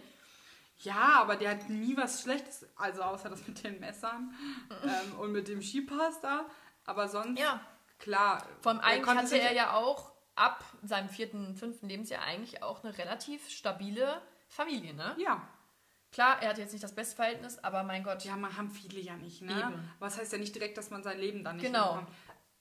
[0.80, 4.34] ja, aber der hat nie was Schlechtes, also außer das mit den Messern
[4.84, 6.46] ähm, und mit dem Skipass da.
[6.86, 7.62] Aber sonst, ja.
[8.00, 8.46] klar.
[8.62, 13.50] Vom einen hatte er ja auch ab seinem vierten, fünften Lebensjahr eigentlich auch eine relativ
[13.50, 15.16] stabile Familie, ne?
[15.18, 15.48] Ja.
[16.14, 18.24] Klar, er hat jetzt nicht das beste Verhältnis, aber mein Gott.
[18.24, 19.52] Ja, man haben viele ja nicht, ne?
[19.52, 19.90] Eben.
[20.00, 21.94] Was heißt ja nicht direkt, dass man sein Leben dann nicht genau.
[21.94, 22.10] Bekommt.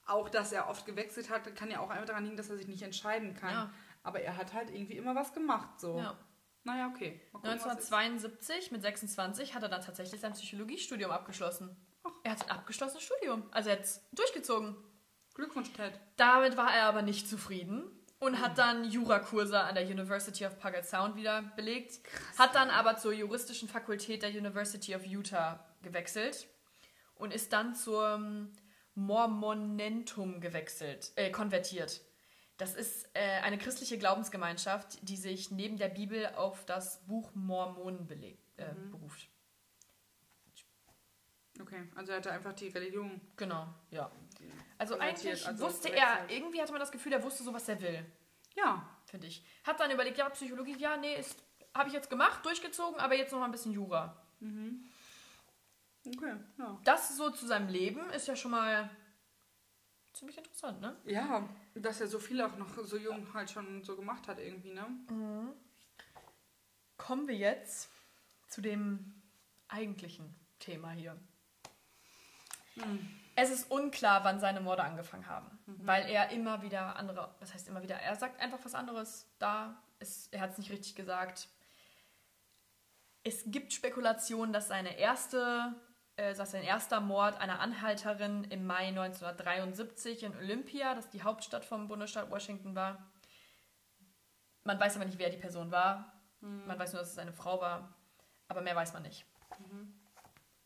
[0.06, 2.66] Auch, dass er oft gewechselt hat, kann ja auch einfach daran liegen, dass er sich
[2.66, 3.52] nicht entscheiden kann.
[3.52, 3.70] Ja.
[4.02, 5.98] Aber er hat halt irgendwie immer was gemacht, so.
[5.98, 6.16] Ja.
[6.64, 7.20] Naja, okay.
[7.30, 11.76] Gucken, 1972 mit 26 hat er dann tatsächlich sein Psychologiestudium abgeschlossen.
[12.04, 12.10] Ach.
[12.24, 13.44] Er hat ein abgeschlossenes Studium.
[13.50, 14.76] Also er hat es durchgezogen.
[15.34, 15.92] Glückwunsch, Ted.
[16.16, 17.84] Damit war er aber nicht zufrieden
[18.22, 22.04] und hat dann Jurakurse an der University of Puget Sound wieder belegt.
[22.04, 26.46] Krass, hat dann aber zur juristischen Fakultät der University of Utah gewechselt
[27.16, 28.52] und ist dann zum
[28.94, 32.00] Mormonentum gewechselt, äh, konvertiert.
[32.58, 38.08] Das ist äh, eine christliche Glaubensgemeinschaft, die sich neben der Bibel auf das Buch Mormonen
[38.08, 38.90] äh, mhm.
[38.92, 39.26] beruft.
[41.60, 43.20] Okay, also er hatte einfach die Religion.
[43.36, 44.12] Genau, ja.
[44.78, 47.80] Also eigentlich also wusste er, irgendwie hatte man das Gefühl, er wusste so, was er
[47.80, 48.04] will.
[48.56, 48.88] Ja.
[49.06, 49.44] Finde ich.
[49.64, 51.22] Hat dann überlegt, ja, Psychologie, ja, nee,
[51.74, 54.16] habe ich jetzt gemacht, durchgezogen, aber jetzt noch mal ein bisschen Jura.
[54.40, 54.84] Mhm.
[56.06, 56.80] Okay, ja.
[56.84, 58.90] Das so zu seinem Leben ist ja schon mal
[60.12, 60.96] ziemlich interessant, ne?
[61.04, 64.72] Ja, dass er so viel auch noch so jung halt schon so gemacht hat irgendwie,
[64.72, 64.86] ne?
[65.08, 65.52] Mhm.
[66.96, 67.88] Kommen wir jetzt
[68.48, 69.22] zu dem
[69.68, 71.16] eigentlichen Thema hier.
[72.76, 73.21] Mhm.
[73.34, 75.86] Es ist unklar, wann seine Morde angefangen haben, mhm.
[75.86, 79.82] weil er immer wieder andere, was heißt immer wieder, er sagt einfach was anderes da,
[80.00, 81.48] ist, er hat es nicht richtig gesagt.
[83.24, 85.74] Es gibt Spekulationen, dass seine erste
[86.16, 91.64] äh, dass sein erster Mord einer Anhalterin im Mai 1973 in Olympia, das die Hauptstadt
[91.64, 93.10] vom Bundesstaat Washington war.
[94.64, 96.12] Man weiß aber nicht, wer die Person war.
[96.40, 96.66] Mhm.
[96.66, 97.94] Man weiß nur, dass es eine Frau war.
[98.48, 99.24] Aber mehr weiß man nicht.
[99.58, 99.94] Mhm.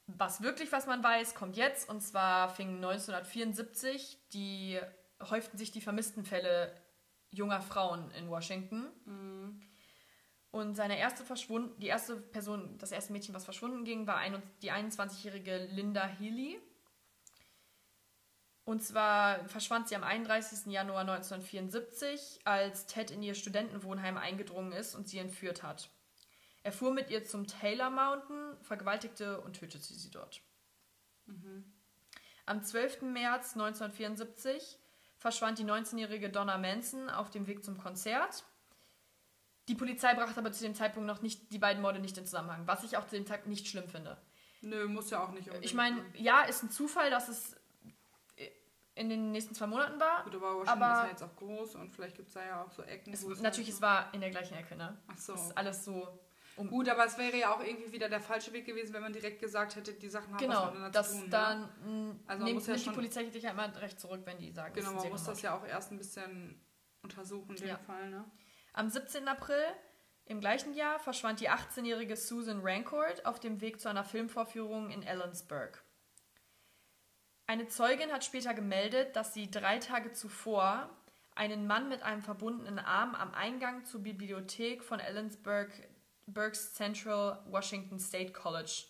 [0.06, 1.88] Was wirklich, was man weiß, kommt jetzt.
[1.88, 4.80] Und zwar fing 1974 die,
[5.20, 6.72] häuften sich die vermissten Fälle
[7.30, 8.86] junger Frauen in Washington.
[9.04, 9.62] Mhm.
[10.52, 14.40] Und seine erste verschwunden, die erste Person, das erste Mädchen, was verschwunden ging, war ein,
[14.62, 16.58] die 21-jährige Linda Healy.
[18.64, 20.72] Und zwar verschwand sie am 31.
[20.72, 25.90] Januar 1974, als Ted in ihr Studentenwohnheim eingedrungen ist und sie entführt hat.
[26.66, 30.42] Er fuhr mit ihr zum Taylor Mountain, vergewaltigte und tötete sie dort.
[31.26, 31.64] Mhm.
[32.44, 33.02] Am 12.
[33.02, 34.76] März 1974
[35.16, 38.44] verschwand die 19-jährige Donna Manson auf dem Weg zum Konzert.
[39.68, 42.66] Die Polizei brachte aber zu dem Zeitpunkt noch nicht die beiden Morde nicht in Zusammenhang,
[42.66, 44.20] was ich auch zu dem Zeitpunkt nicht schlimm finde.
[44.60, 47.56] Nö, muss ja auch nicht Ich meine, ja, ist ein Zufall, dass es
[48.96, 50.24] in den nächsten zwei Monaten war.
[50.24, 52.64] Gut, aber Washington aber ist ja jetzt auch groß und vielleicht gibt es da ja
[52.64, 53.12] auch so Ecken.
[53.12, 54.98] Es natürlich, halt es war in der gleichen Ecke, ne?
[55.06, 55.34] Ach so.
[55.34, 56.18] Es ist alles so.
[56.56, 59.12] Um, Gut, aber es wäre ja auch irgendwie wieder der falsche Weg gewesen, wenn man
[59.12, 61.30] direkt gesagt hätte, die Sachen haben was genau, miteinander dass zu tun.
[61.30, 62.20] dann ne?
[62.26, 64.72] Also man nimmt, muss ja die Polizei sich ja immer recht zurück, wenn die sagen,
[64.74, 66.58] Genau, man muss das ja auch erst ein bisschen
[67.02, 67.76] untersuchen, in dem Ja.
[67.78, 68.24] Fall, ne?
[68.72, 69.28] Am 17.
[69.28, 69.62] April
[70.24, 75.02] im gleichen Jahr verschwand die 18-jährige Susan Rancourt auf dem Weg zu einer Filmvorführung in
[75.02, 75.82] Ellensburg.
[77.46, 80.90] Eine Zeugin hat später gemeldet, dass sie drei Tage zuvor
[81.36, 85.70] einen Mann mit einem verbundenen Arm am Eingang zur Bibliothek von Ellensburg,
[86.26, 88.84] Burks Central Washington State College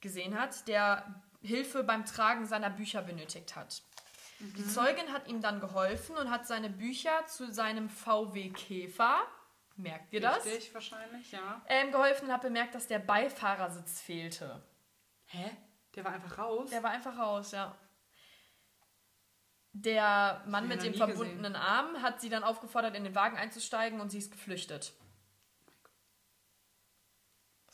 [0.00, 3.82] gesehen hat, der Hilfe beim Tragen seiner Bücher benötigt hat.
[4.40, 9.20] Die Zeugin hat ihm dann geholfen und hat seine Bücher zu seinem VW Käfer,
[9.76, 10.44] merkt ihr das?
[10.46, 11.60] Richtig, wahrscheinlich, ja.
[11.66, 14.62] Ähm, geholfen und hat bemerkt, dass der Beifahrersitz fehlte.
[15.26, 15.50] Hä?
[15.94, 16.70] Der war einfach raus?
[16.70, 17.76] Der war einfach raus, ja.
[19.72, 24.10] Der Mann mit dem verbundenen Arm hat sie dann aufgefordert, in den Wagen einzusteigen und
[24.10, 24.94] sie ist geflüchtet.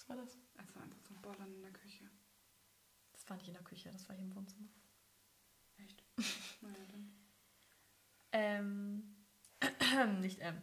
[0.06, 0.38] Was war das?
[0.56, 2.04] Es war einfach so ein Ballern in der Küche.
[3.12, 4.68] Das war nicht in der Küche, das war hier im Wohnzimmer.
[5.78, 6.04] Echt?
[6.62, 7.12] naja, dann.
[8.32, 9.16] Ähm,
[10.20, 10.62] nicht ähm.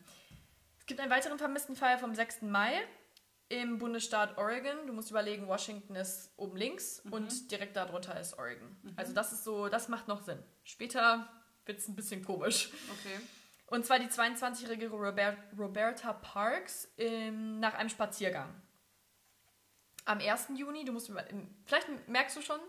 [0.80, 2.44] Es gibt einen weiteren vermissten Fall vom 6.
[2.44, 2.74] Mai
[3.50, 4.88] im Bundesstaat Oregon.
[4.88, 8.78] Du musst überlegen, Washington ist oben links und direkt darunter ist Oregon.
[8.96, 10.42] Also das ist so, das macht noch Sinn.
[10.64, 11.30] Später
[11.66, 12.72] wird es ein bisschen komisch.
[13.00, 13.20] Okay.
[13.68, 18.54] Und zwar die 22-jährige Robert, Roberta Parks ähm, nach einem Spaziergang.
[20.06, 20.50] Am 1.
[20.56, 21.12] Juni, du musst
[21.66, 22.60] vielleicht merkst du schon,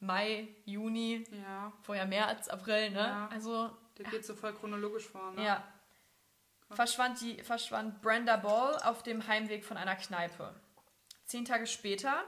[0.00, 2.98] Mai, Juni, Ja, vorher März, April, ne?
[2.98, 3.28] Ja.
[3.28, 5.44] Also der geht so voll chronologisch vor, ne?
[5.44, 5.64] ja.
[6.70, 10.54] Verschwand, die, verschwand Brenda Ball auf dem Heimweg von einer Kneipe.
[11.26, 12.24] Zehn Tage später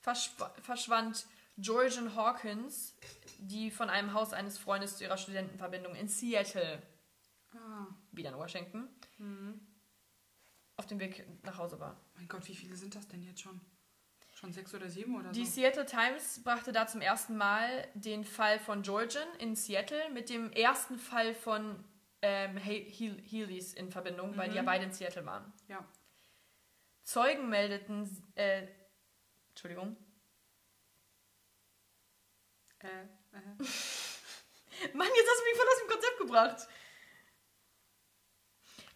[0.00, 1.26] verschw verschwand
[1.58, 2.94] Georgian Hawkins,
[3.38, 6.80] die von einem Haus eines Freundes zu ihrer Studentenverbindung in Seattle,
[7.54, 9.60] Ah, wieder in Washington, hm.
[10.76, 11.96] auf dem Weg nach Hause war.
[12.14, 13.60] Mein Gott, wie viele sind das denn jetzt schon?
[14.38, 15.52] Schon sechs oder sieben oder Die so?
[15.52, 20.52] Seattle Times brachte da zum ersten Mal den Fall von Georgian in Seattle mit dem
[20.52, 21.82] ersten Fall von
[22.22, 25.52] ähm, He- He- Healy's in Verbindung, weil die ja beide in Seattle waren.
[25.66, 25.84] Ja.
[27.02, 28.68] Zeugen meldeten, äh,
[29.50, 29.96] Entschuldigung,
[32.80, 33.06] Äh, äh.
[34.94, 36.68] Mann, jetzt hast du mich voll aus dem Konzept gebracht.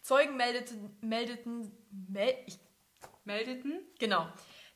[0.03, 2.57] Zeugen meldeten, meldeten, mel ich,
[3.25, 3.85] Meldeten?
[3.99, 4.31] genau,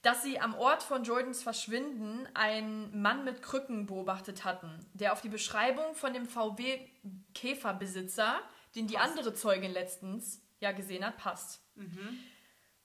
[0.07, 5.19] dass sie am Ort von Jordans Verschwinden einen Mann mit Krücken beobachtet hatten, der auf
[5.19, 8.39] die Beschreibung von dem VW-Käferbesitzer,
[8.73, 9.09] den die Passt.
[9.09, 11.59] andere Zeugin letztens ja gesehen hat, passt.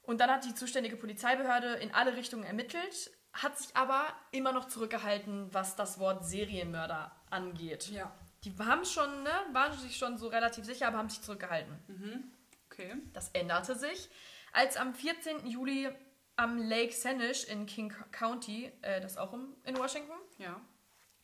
[0.02, 4.66] Und dann hat die zuständige Polizeibehörde in alle Richtungen ermittelt, hat sich aber immer noch
[4.66, 7.88] zurückgehalten, was das Wort Serienmörder angeht.
[7.90, 8.12] Ja.
[8.42, 12.32] Die haben schon, ne, waren sich schon so relativ sicher, aber haben sich zurückgehalten.
[12.66, 12.96] Okay.
[13.12, 14.11] Das änderte sich,
[14.52, 15.46] als am 14.
[15.46, 15.88] Juli
[16.36, 20.60] am Lake Saanich in King County, äh, das ist auch im, in Washington, Ja.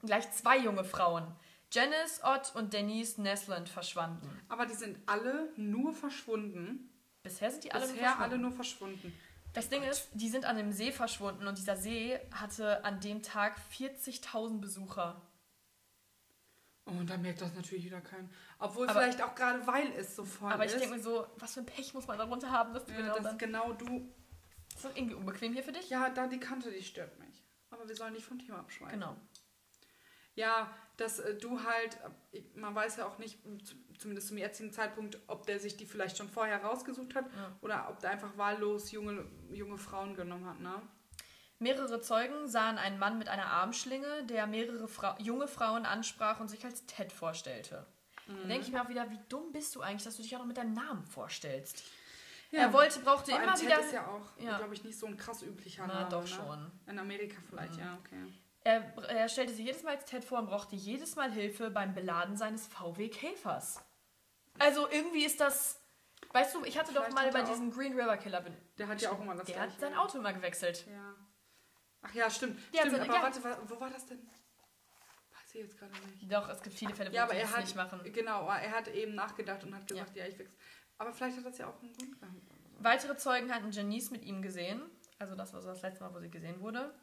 [0.00, 1.34] gleich zwei junge Frauen,
[1.72, 4.28] Janice Ott und Denise Nesland, verschwanden.
[4.48, 6.90] Aber die sind alle nur verschwunden.
[7.22, 8.32] Bisher sind die alle nur Bisher verschwunden.
[8.32, 9.20] alle nur verschwunden.
[9.54, 13.22] Das Ding ist, die sind an dem See verschwunden und dieser See hatte an dem
[13.22, 15.20] Tag 40.000 Besucher.
[16.86, 18.30] Oh, und da merkt das natürlich wieder kein.
[18.58, 20.74] Obwohl Aber- vielleicht auch gerade weil es so voll Aber ist.
[20.74, 22.98] ich denke mir so, was für ein Pech muss man darunter haben, dass du ja,
[23.00, 23.32] genau das dann...
[23.32, 24.14] ist genau du.
[24.78, 25.90] Ist das irgendwie unbequem hier für dich?
[25.90, 27.42] Ja, da die Kante, die stört mich.
[27.70, 29.00] Aber wir sollen nicht vom Thema abschweifen.
[29.00, 29.16] Genau.
[30.36, 31.98] Ja, dass äh, du halt,
[32.32, 33.40] äh, man weiß ja auch nicht,
[33.98, 37.56] zumindest zum jetzigen Zeitpunkt, ob der sich die vielleicht schon vorher rausgesucht hat Ja.
[37.60, 40.80] oder ob der einfach wahllos junge, junge Frauen genommen hat, ne?
[41.58, 46.46] Mehrere Zeugen sahen einen Mann mit einer Armschlinge, der mehrere Fra junge Frauen ansprach und
[46.46, 47.84] sich als Ted vorstellte.
[48.28, 50.40] Da denke ich mir auch wieder, wie dumm bist du eigentlich, dass du dich auch
[50.40, 51.82] noch mit deinem Namen vorstellst.
[52.50, 53.80] Er wollte, brauchte Vor allem immer Ted wieder.
[53.80, 54.56] ist ja auch, Ja.
[54.58, 56.08] glaube ich, nicht so ein krass üblicher Na, Name.
[56.08, 56.26] doch ne?
[56.28, 56.70] schon.
[56.86, 58.24] In Amerika vielleicht, ja, okay.
[58.64, 61.94] Er, er stellte sich jedes Mal als Ted vor und brauchte jedes Mal Hilfe beim
[61.94, 63.82] Beladen seines VW Käfers.
[64.58, 65.80] Also irgendwie ist das.
[66.32, 68.44] Weißt du, ich hatte doch Vielleicht mal er über auch- diesen Green River Killer.
[68.76, 69.72] Der hat ja auch immer das Der gleiche.
[69.72, 70.86] hat sein Auto immer gewechselt.
[70.88, 71.14] Ja.
[72.02, 72.58] Ach ja, stimmt.
[72.74, 73.22] Der stimmt aber ja.
[73.22, 74.18] warte, wa- wo war das denn?
[74.18, 76.30] Weiß ich jetzt gerade nicht.
[76.32, 78.00] Doch, es gibt viele Fälle, wo Ja, aber er das hat, nicht machen.
[78.12, 80.54] genau, er hat eben nachgedacht und hat gesagt, ja, ich wechsle.
[80.98, 82.34] Aber vielleicht hat das ja auch einen Grund gehabt.
[82.80, 84.82] Weitere Zeugen hatten Janice mit ihm gesehen.
[85.18, 86.94] Also das war so das letzte Mal, wo sie gesehen wurde.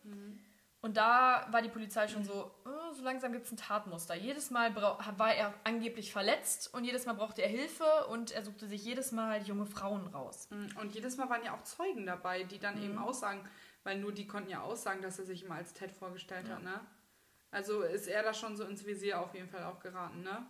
[0.86, 4.13] Und da war die Polizei schon so, oh, so langsam gibt es ein Tatmuster.
[4.13, 8.67] Jedes Mal war er angeblich verletzt und jedes Mal brauchte er Hilfe und er suchte
[8.67, 10.47] sich jedes Mal junge Frauen raus.
[10.51, 12.84] Mm, und jedes Mal waren ja auch Zeugen dabei, die dann mhm.
[12.84, 13.49] eben aussagen,
[13.84, 16.55] weil nur die konnten ja aussagen, dass er sich immer als Ted vorgestellt ja.
[16.55, 16.79] hat, ne?
[17.49, 20.45] Also ist er da schon so ins Visier auf jeden Fall auch geraten, ne?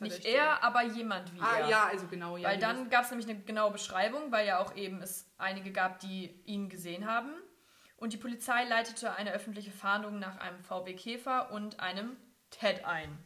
[0.00, 1.68] Nicht er, aber jemand wie ah, er.
[1.68, 2.36] Ja, also genau.
[2.36, 5.72] Ja, weil dann gab es nämlich eine genaue Beschreibung, weil ja auch eben es einige
[5.72, 7.32] gab, die ihn gesehen haben.
[7.96, 12.16] Und die Polizei leitete eine öffentliche Fahndung nach einem VW Käfer und einem
[12.50, 13.18] TED ein.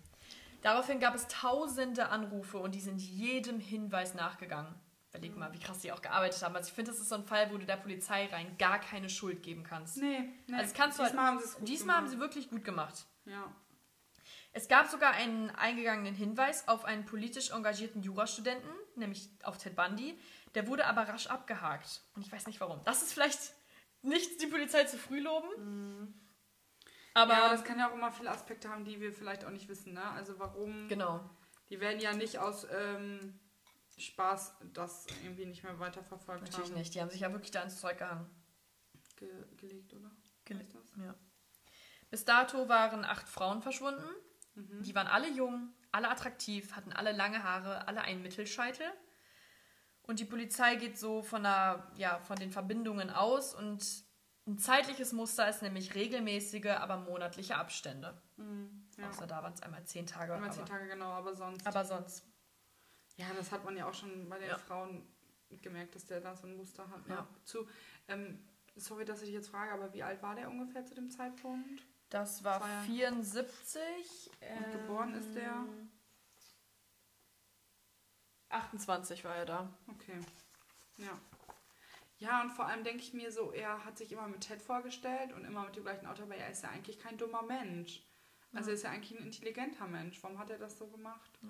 [0.63, 4.75] Daraufhin gab es tausende Anrufe und die sind jedem Hinweis nachgegangen.
[5.11, 6.57] Überleg mal, wie krass die auch gearbeitet haben.
[6.57, 9.11] Also ich finde, das ist so ein Fall, wo du der Polizei rein gar keine
[9.11, 9.99] Schuld geben kannst.
[9.99, 10.57] Nee, nee.
[10.57, 13.05] Also kannst du diesmal, halt, haben, sie diesmal haben sie wirklich gut gemacht.
[13.27, 13.53] Ja.
[14.53, 20.19] Es gab sogar einen eingegangenen Hinweis auf einen politisch engagierten Jurastudenten, nämlich auf Ted Bundy.
[20.55, 22.03] Der wurde aber rasch abgehakt.
[22.15, 22.83] Und ich weiß nicht warum.
[22.85, 23.55] Das ist vielleicht
[24.03, 25.49] nicht die Polizei zu früh loben.
[25.57, 26.15] Mhm.
[27.15, 29.69] Aber ja, das kann ja auch immer viele Aspekte haben, die wir vielleicht auch nicht
[29.69, 29.95] wissen.
[29.95, 30.03] Ne?
[30.03, 30.89] Also warum.
[30.89, 31.29] Genau.
[31.69, 33.39] Die werden ja nicht aus ähm,
[33.97, 36.79] Spaß das irgendwie nicht mehr weiterverfolgt Natürlich haben.
[36.79, 36.95] nicht.
[36.95, 38.29] Die haben sich ja wirklich da ins Zeug gehangen.
[39.17, 40.11] Ge gelegt, oder?
[40.45, 41.15] Gelegt, ja.
[42.11, 44.05] Bis dato waren acht Frauen verschwunden.
[44.55, 44.83] Mhm.
[44.83, 48.87] Die waren alle jung, alle attraktiv, hatten alle lange Haare, alle einen Mittelscheitel.
[50.03, 53.85] Und die Polizei geht so von, der, ja, von den Verbindungen aus und
[54.47, 58.21] ein zeitliches Muster ist nämlich regelmäßige, aber monatliche Abstände.
[58.37, 59.09] Mhm, ja.
[59.09, 60.35] Außer da waren es einmal zehn Tage.
[60.35, 61.65] Einmal zehn Tage, genau, aber sonst.
[61.65, 62.25] Aber sonst.
[63.17, 64.59] Ja, das hat man ja auch schon bei den ja.
[64.59, 65.07] Frauen
[65.61, 67.07] gemerkt, dass der da so ein Muster hat.
[67.07, 67.15] Ne?
[67.15, 67.29] Ja.
[67.45, 67.69] Zu,
[68.09, 68.43] ähm,
[68.75, 71.85] sorry, dass ich jetzt frage, aber wie alt war der ungefähr zu dem Zeitpunkt?
[72.13, 74.31] Das war, war 74.
[74.41, 75.65] Und ähm, geboren ist der?
[78.51, 79.73] 28 war er da.
[79.89, 80.21] Okay.
[80.99, 81.19] Ja.
[82.19, 85.33] Ja, und vor allem denke ich mir so, er hat sich immer mit Ted vorgestellt
[85.33, 88.03] und immer mit dem gleichen Auto, aber er ist ja eigentlich kein dummer Mensch.
[88.53, 90.23] Also er ist ja eigentlich ein intelligenter Mensch.
[90.23, 91.31] Warum hat er das so gemacht?
[91.41, 91.49] Ja.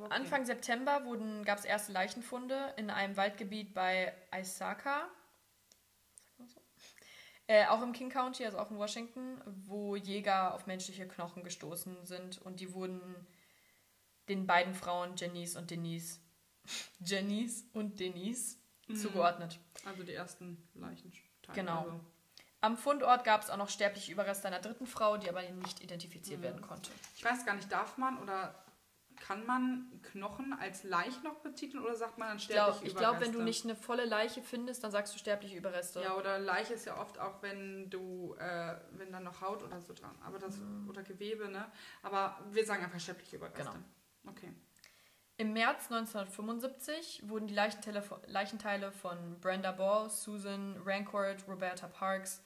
[0.00, 0.14] Okay.
[0.14, 1.02] Anfang September
[1.44, 5.10] gab es erste Leichenfunde in einem Waldgebiet bei Isaka.
[7.48, 12.04] Äh, auch im King County, also auch in Washington, wo Jäger auf menschliche Knochen gestoßen
[12.04, 13.00] sind und die wurden
[14.28, 16.20] den beiden Frauen Janice und Denise,
[17.00, 18.96] Janice und Denise mhm.
[18.96, 19.58] zugeordnet.
[19.86, 21.10] Also die ersten Leichen.
[21.54, 21.84] Genau.
[21.84, 22.00] Also.
[22.60, 26.40] Am Fundort gab es auch noch sterbliche Überreste einer dritten Frau, die aber nicht identifiziert
[26.40, 26.44] mhm.
[26.44, 26.90] werden konnte.
[27.16, 28.54] Ich weiß gar nicht, darf man oder
[29.20, 33.20] kann man Knochen als Leich noch betiteln oder sagt man dann sterbliche ich glaub, Überreste?
[33.20, 36.00] Ich glaube, wenn du nicht eine volle Leiche findest, dann sagst du sterbliche Überreste.
[36.00, 39.80] Ja, oder Leiche ist ja oft auch, wenn du, äh, wenn dann noch Haut oder
[39.80, 40.88] so dran, aber das, mhm.
[40.88, 41.70] oder Gewebe, ne?
[42.02, 43.62] Aber wir sagen einfach sterbliche Überreste.
[43.62, 43.74] Genau.
[44.26, 44.52] Okay.
[45.36, 52.42] Im März 1975 wurden die Leichenteile, Leichenteile von Brenda Ball, Susan Rancourt, Roberta Parks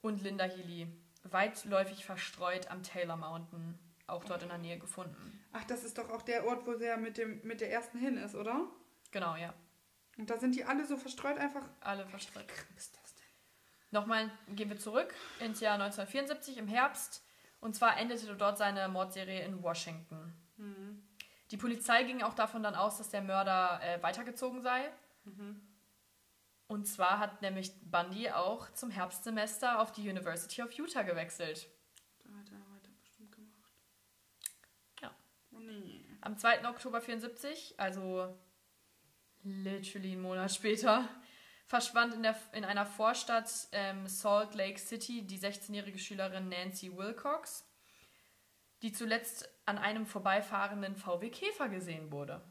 [0.00, 0.88] und Linda Healy
[1.24, 5.43] weitläufig verstreut am Taylor Mountain, auch dort in der Nähe gefunden.
[5.56, 7.98] Ach, das ist doch auch der Ort, wo sie ja mit, dem, mit der ersten
[7.98, 8.66] hin ist, oder?
[9.12, 9.54] Genau, ja.
[10.18, 11.62] Und da sind die alle so verstreut einfach?
[11.80, 12.46] Alle verstreut.
[12.74, 13.24] Was ist das denn?
[13.92, 17.24] Nochmal gehen wir zurück ins Jahr 1974 im Herbst.
[17.60, 20.34] Und zwar endete dort seine Mordserie in Washington.
[20.56, 21.02] Mhm.
[21.52, 24.90] Die Polizei ging auch davon dann aus, dass der Mörder äh, weitergezogen sei.
[25.24, 25.60] Mhm.
[26.66, 31.68] Und zwar hat nämlich Bundy auch zum Herbstsemester auf die University of Utah gewechselt.
[32.24, 33.72] Da hat er weiter bestimmt gemacht.
[35.00, 35.14] Ja.
[35.52, 36.04] Oh nee.
[36.20, 36.68] Am 2.
[36.68, 38.34] Oktober 74, also
[39.42, 41.08] literally einen Monat später,
[41.66, 47.64] verschwand in, der, in einer Vorstadt ähm, Salt Lake City die 16-jährige Schülerin Nancy Wilcox
[48.84, 52.42] die zuletzt an einem vorbeifahrenden VW Käfer gesehen wurde.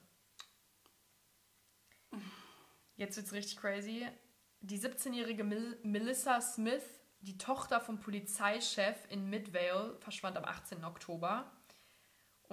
[2.95, 4.08] Jetzt wird's richtig crazy.
[4.62, 6.84] Die 17-jährige Mel Melissa Smith,
[7.21, 10.84] die Tochter vom Polizeichef in Midvale, verschwand am 18.
[10.84, 11.52] Oktober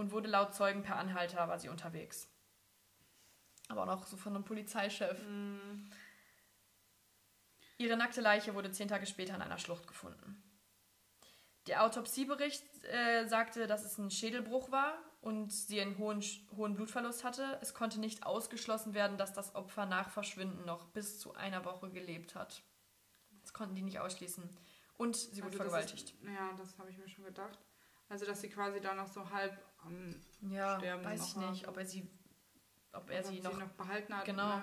[0.00, 2.28] und wurde laut Zeugen per Anhalter war sie unterwegs.
[3.68, 5.16] Aber auch noch so von einem Polizeichef.
[5.28, 5.90] Mm.
[7.78, 10.42] Ihre nackte Leiche wurde zehn Tage später in einer Schlucht gefunden.
[11.66, 16.22] Der Autopsiebericht äh, sagte, dass es ein Schädelbruch war und sie einen hohen,
[16.56, 17.58] hohen Blutverlust hatte.
[17.60, 21.90] Es konnte nicht ausgeschlossen werden, dass das Opfer nach Verschwinden noch bis zu einer Woche
[21.90, 22.62] gelebt hat.
[23.42, 24.48] Das konnten die nicht ausschließen.
[24.96, 26.10] Und sie wurde also vergewaltigt.
[26.10, 27.58] Ist, ja, das habe ich mir schon gedacht.
[28.10, 31.78] Also, dass sie quasi da noch so halb am ja, Sterben weiß ich nicht, ob
[31.78, 32.06] er sie,
[32.92, 34.26] ob er sie, noch, sie noch behalten hat.
[34.26, 34.56] Genau.
[34.56, 34.62] Oder?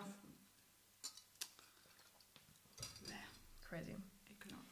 [3.64, 3.96] Crazy.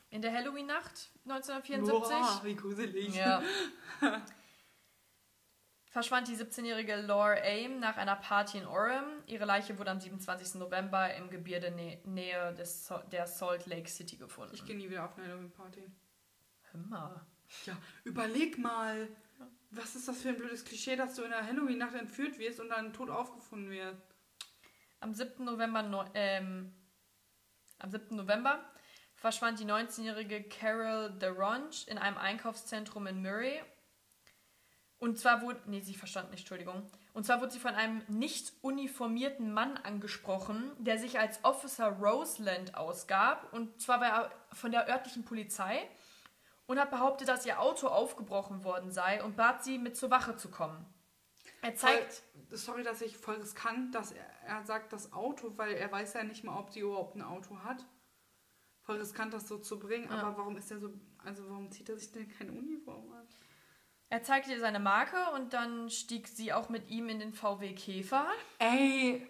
[0.10, 2.16] In der Halloween-Nacht 1974.
[2.18, 3.16] Boah, wie gruselig.
[3.16, 3.42] Ja.
[5.96, 9.24] verschwand die 17-jährige Laura Aim nach einer Party in Orem.
[9.28, 10.56] Ihre Leiche wurde am 27.
[10.56, 14.54] November im Gebirge Nähe des, der Salt Lake City gefunden.
[14.54, 15.90] Ich gehe nie wieder auf eine Halloween-Party.
[16.74, 17.26] Immer.
[17.66, 19.08] Ja, überleg mal.
[19.72, 22.70] Was ist das für ein blödes Klischee, dass du in der Halloween-Nacht entführt wirst und
[22.70, 24.02] dann tot aufgefunden wirst?
[25.00, 25.44] Am 7.
[25.44, 26.74] November, ähm,
[27.80, 28.16] am 7.
[28.16, 28.64] November
[29.16, 33.62] verschwand die 19-jährige Carol DeRonge in einem Einkaufszentrum in Murray.
[34.98, 36.90] Und zwar wurde, nee, sie verstand nicht, Entschuldigung.
[37.14, 42.76] Und zwar wurde sie von einem nicht uniformierten Mann angesprochen, der sich als Officer Roseland
[42.76, 43.52] ausgab.
[43.54, 45.88] Und zwar war er von der örtlichen Polizei
[46.68, 50.36] und hat behauptet, dass ihr Auto aufgebrochen worden sei und bat sie, mit zur Wache
[50.36, 50.86] zu kommen.
[51.62, 52.24] Er zeigt.
[52.50, 56.14] Voll, sorry, dass ich voll riskant, dass er, er sagt das Auto, weil er weiß
[56.14, 57.86] ja nicht mal, ob sie überhaupt ein Auto hat.
[58.82, 60.10] Voll riskant, das so zu bringen.
[60.10, 60.22] Ja.
[60.22, 63.28] Aber warum ist er so, also warum zieht er sich denn keine Uniform an?
[64.10, 67.74] Er zeigte ihr seine Marke und dann stieg sie auch mit ihm in den VW
[67.74, 68.28] Käfer.
[68.60, 69.28] Ey,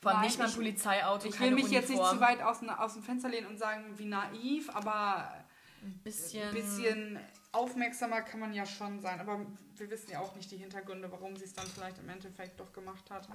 [0.00, 2.18] Vor allem nicht mal ein Polizeiauto, ich will mich jetzt nicht Uniform.
[2.18, 5.43] zu weit aus, aus dem Fenster lehnen und sagen, wie naiv, aber
[6.02, 6.48] bisschen.
[6.48, 7.20] ein bisschen
[7.52, 9.20] aufmerksamer kann man ja schon sein.
[9.20, 12.58] Aber wir wissen ja auch nicht die Hintergründe, warum sie es dann vielleicht im Endeffekt
[12.58, 13.28] doch gemacht hat.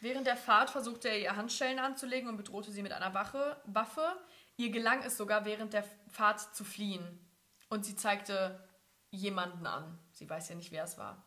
[0.00, 4.16] Während der Fahrt versuchte er ihr Handschellen anzulegen und bedrohte sie mit einer Wache, Waffe.
[4.56, 7.20] Ihr gelang es sogar während der Fahrt zu fliehen.
[7.68, 8.68] Und sie zeigte
[9.10, 9.98] jemanden an.
[10.10, 11.24] Sie weiß ja nicht, wer es war.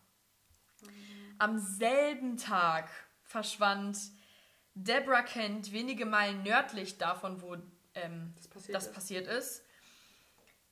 [1.37, 2.89] Am selben Tag
[3.23, 3.97] verschwand
[4.73, 7.55] Deborah Kent wenige Meilen nördlich davon, wo
[7.93, 8.93] ähm, Das passiert das ist.
[8.93, 9.63] passiert ist,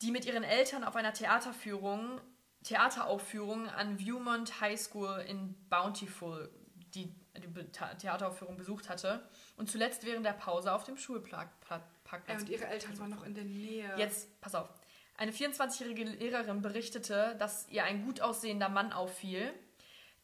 [0.04, 2.20] die mit ihren Eltern auf einer Theaterführung,
[2.64, 6.50] Theateraufführung an Viewmont High School in Bountiful
[6.94, 11.82] die, die Theateraufführung besucht hatte und zuletzt während der Pause auf dem Schulparkplatz.
[12.42, 13.92] und ihre Eltern waren noch in der Nähe.
[13.98, 14.70] Jetzt, pass auf.
[15.16, 19.54] Eine 24-jährige Lehrerin berichtete, dass ihr ein gut aussehender Mann auffiel,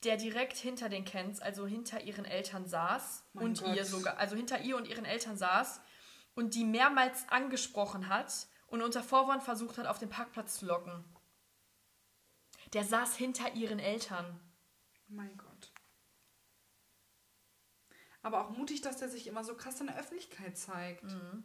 [0.03, 3.75] der direkt hinter den Kents, also hinter ihren Eltern saß Mein und Gott.
[3.75, 5.81] ihr sogar, also hinter ihr und ihren Eltern saß
[6.35, 11.03] und die mehrmals angesprochen hat und unter Vorwand versucht hat, auf den Parkplatz zu locken.
[12.73, 14.39] Der saß hinter ihren Eltern.
[15.07, 15.73] Mein Gott.
[18.21, 21.03] Aber auch mutig, dass der sich immer so krass in der Öffentlichkeit zeigt.
[21.03, 21.43] Mhm.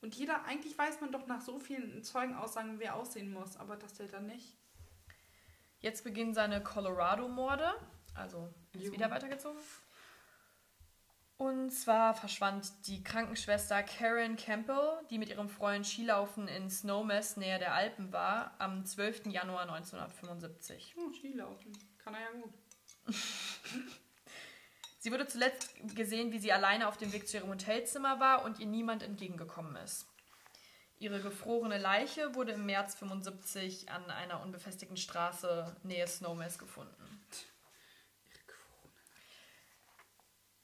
[0.00, 3.94] Und jeder, eigentlich weiß man doch nach so vielen Zeugenaussagen, wer aussehen muss, aber das
[3.94, 4.56] der dann nicht.
[5.80, 7.74] Jetzt beginnen seine Colorado-Morde,
[8.14, 9.60] also ist wieder weitergezogen.
[11.38, 17.58] Und zwar verschwand die Krankenschwester Karen Campbell, die mit ihrem Freund Skilaufen in Snowmass näher
[17.58, 19.26] der Alpen war, am 12.
[19.26, 20.94] Januar 1975.
[20.96, 21.72] Oh, Skilaufen.
[21.98, 22.54] Kann er ja gut.
[24.98, 28.58] Sie wurde zuletzt gesehen, wie sie alleine auf dem Weg zu ihrem Hotelzimmer war und
[28.58, 30.06] ihr niemand entgegengekommen ist.
[30.98, 37.05] Ihre gefrorene Leiche wurde im März 75 an einer unbefestigten Straße nähe Snowmass gefunden.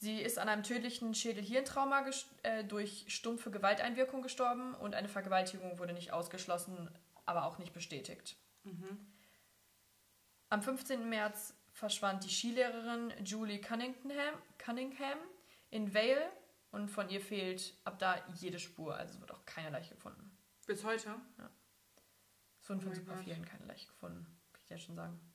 [0.02, 2.04] Sie ist an einem tödlichen Schädel-Hirntrauma
[2.42, 6.90] äh, durch stumpfe Gewalteinwirkung gestorben und eine Vergewaltigung wurde nicht ausgeschlossen,
[7.24, 8.36] aber auch nicht bestätigt.
[10.48, 11.08] Am 15.
[11.08, 15.18] März verschwand die Skilehrerin Julie Cunningham, Cunningham
[15.70, 16.32] in Vale
[16.72, 20.36] und von ihr fehlt ab da jede Spur, also es wird auch keine Leiche gefunden.
[20.66, 21.14] Bis heute?
[22.60, 25.31] Es wurden von Oh super vielen keine Leiche gefunden, kann ich ja schon sagen.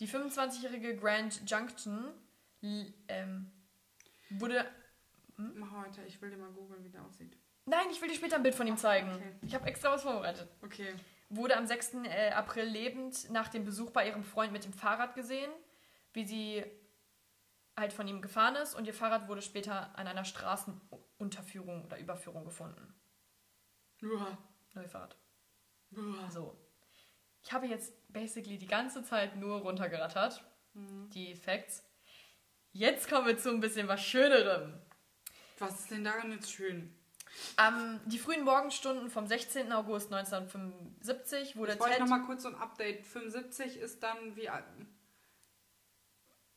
[0.00, 2.12] Die 25-jährige Grand Junction
[2.62, 3.50] ähm,
[4.30, 4.66] wurde.
[5.36, 7.36] Mach weiter, ich will dir mal googeln, wie der aussieht.
[7.66, 9.12] Nein, ich will dir später ein Bild von ihm zeigen.
[9.14, 9.32] okay.
[9.42, 10.48] Ich habe extra was vorbereitet.
[10.62, 10.94] Okay.
[11.30, 11.94] Wurde am 6.
[12.04, 15.50] äh, April lebend nach dem Besuch bei ihrem Freund mit dem Fahrrad gesehen,
[16.12, 16.64] wie sie
[17.76, 22.44] halt von ihm gefahren ist und ihr Fahrrad wurde später an einer Straßenunterführung oder Überführung
[22.44, 22.94] gefunden.
[24.02, 24.38] Uah.
[24.74, 25.16] Neues Fahrrad.
[25.96, 26.30] Uah.
[26.30, 26.56] So.
[27.44, 30.42] Ich habe jetzt basically die ganze Zeit nur runtergerattert.
[30.72, 31.10] Mhm.
[31.10, 31.84] Die Facts.
[32.72, 34.74] Jetzt kommen wir zu ein bisschen was Schönerem.
[35.58, 36.92] Was ist denn daran jetzt schön?
[37.56, 39.72] Am die frühen Morgenstunden vom 16.
[39.72, 42.00] August 1975 wurde Ich wollte Ted.
[42.00, 43.04] noch mal kurz so ein Update.
[43.06, 44.64] 75 ist dann wie alt?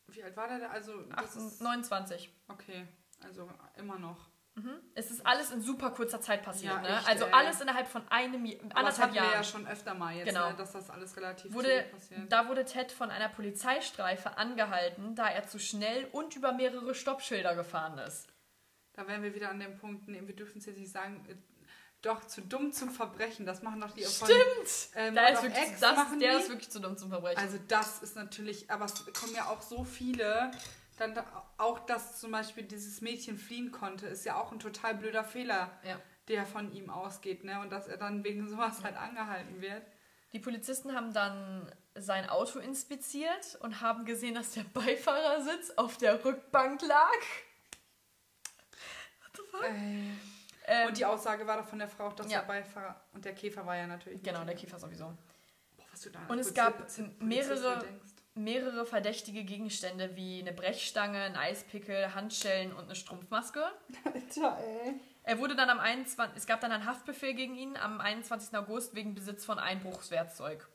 [0.07, 0.59] Wie alt war der?
[0.59, 0.67] da?
[0.69, 2.31] Also das 18, ist, 29.
[2.47, 2.87] okay,
[3.23, 4.29] also immer noch.
[4.57, 4.81] Mhm.
[4.95, 6.73] Es ist alles in super kurzer Zeit passiert.
[6.73, 6.97] Ja, ne?
[6.97, 7.31] echt, also ey.
[7.31, 9.33] alles innerhalb von einem Jahr- Aber das anderthalb hatten wir Jahren.
[9.33, 10.49] ja schon öfter mal jetzt, Genau.
[10.49, 12.31] ne, dass das alles relativ wurde, passiert.
[12.31, 17.53] da wurde Ted von einer Polizeistreife angehalten, da er zu schnell und über mehrere Stoppschilder
[17.55, 18.27] gefahren ist.
[18.93, 21.35] Da wären wir wieder an dem Punkt, nee, wir dürfen es jetzt nicht sagen, äh,
[22.01, 23.45] doch zu dumm zum Verbrechen.
[23.45, 24.89] Das machen doch die von Stimmt!
[24.95, 26.41] ähm, Da ist wirklich, das, machen der die.
[26.41, 27.37] ist wirklich zu dumm zum Verbrechen.
[27.39, 30.49] Also das ist natürlich, aber es kommen ja auch so viele.
[30.97, 31.25] Dann da,
[31.57, 35.71] auch, dass zum Beispiel dieses Mädchen fliehen konnte, ist ja auch ein total blöder Fehler,
[35.83, 35.99] ja.
[36.27, 37.61] der von ihm ausgeht, ne?
[37.61, 39.83] Und dass er dann wegen sowas halt angehalten wird.
[40.33, 46.23] Die Polizisten haben dann sein Auto inspiziert und haben gesehen, dass der Beifahrersitz auf der
[46.25, 47.21] Rückbank lag.
[49.21, 49.63] What the fuck?
[50.67, 52.39] Ähm, und die Aussage war doch von der Frau, dass ja.
[52.39, 54.21] der Beifahrer und der Käfer war ja natürlich.
[54.21, 54.55] Genau, der.
[54.55, 55.05] Käfer sowieso.
[55.77, 56.85] Boah, was du da Und es gab
[57.19, 58.16] mehrere- denkst.
[58.37, 63.63] Mehrere verdächtige Gegenstände wie eine Brechstange, ein Eispickel, Handschellen und eine Strumpfmaske.
[64.05, 64.99] Alter, ey.
[65.23, 66.37] Er wurde dann am 21.
[66.37, 68.57] Es gab dann einen Haftbefehl gegen ihn am 21.
[68.57, 70.67] August wegen Besitz von Einbruchswerkzeug.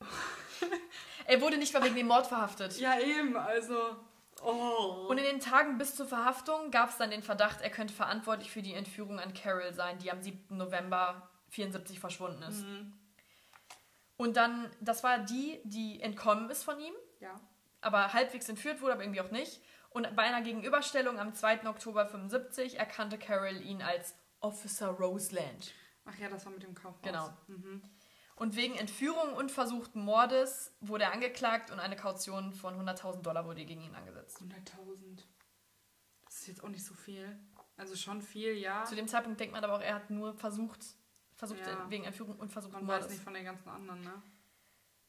[1.26, 2.78] er wurde nicht mal wegen dem Mord verhaftet.
[2.78, 3.96] Ja, eben, also.
[4.42, 5.06] Oh.
[5.08, 8.50] Und in den Tagen bis zur Verhaftung gab es dann den Verdacht, er könnte verantwortlich
[8.50, 10.56] für die Entführung an Carol sein, die am 7.
[10.56, 12.64] November 74 verschwunden ist.
[12.64, 12.92] Mhm.
[14.16, 17.38] Und dann, das war die, die entkommen ist von ihm, Ja.
[17.80, 19.60] aber halbwegs entführt wurde, aber irgendwie auch nicht.
[19.90, 21.66] Und bei einer Gegenüberstellung am 2.
[21.68, 25.72] Oktober 75 erkannte Carol ihn als Officer Roseland.
[26.04, 27.02] Ach ja, das war mit dem Kaufhaus.
[27.02, 27.30] Genau.
[27.48, 27.82] Mhm.
[28.36, 33.46] Und wegen Entführung und versuchten Mordes wurde er angeklagt und eine Kaution von 100.000 Dollar
[33.46, 34.38] wurde gegen ihn angesetzt.
[34.42, 35.22] 100.000.
[36.26, 37.38] Das ist jetzt auch nicht so viel.
[37.78, 38.84] Also schon viel, ja.
[38.84, 40.80] Zu dem Zeitpunkt denkt man aber auch, er hat nur versucht,
[41.36, 41.88] versucht Ja.
[41.90, 43.10] wegen Entführung und versuchten Man weiß Mordes.
[43.12, 44.22] nicht von den ganzen anderen, ne?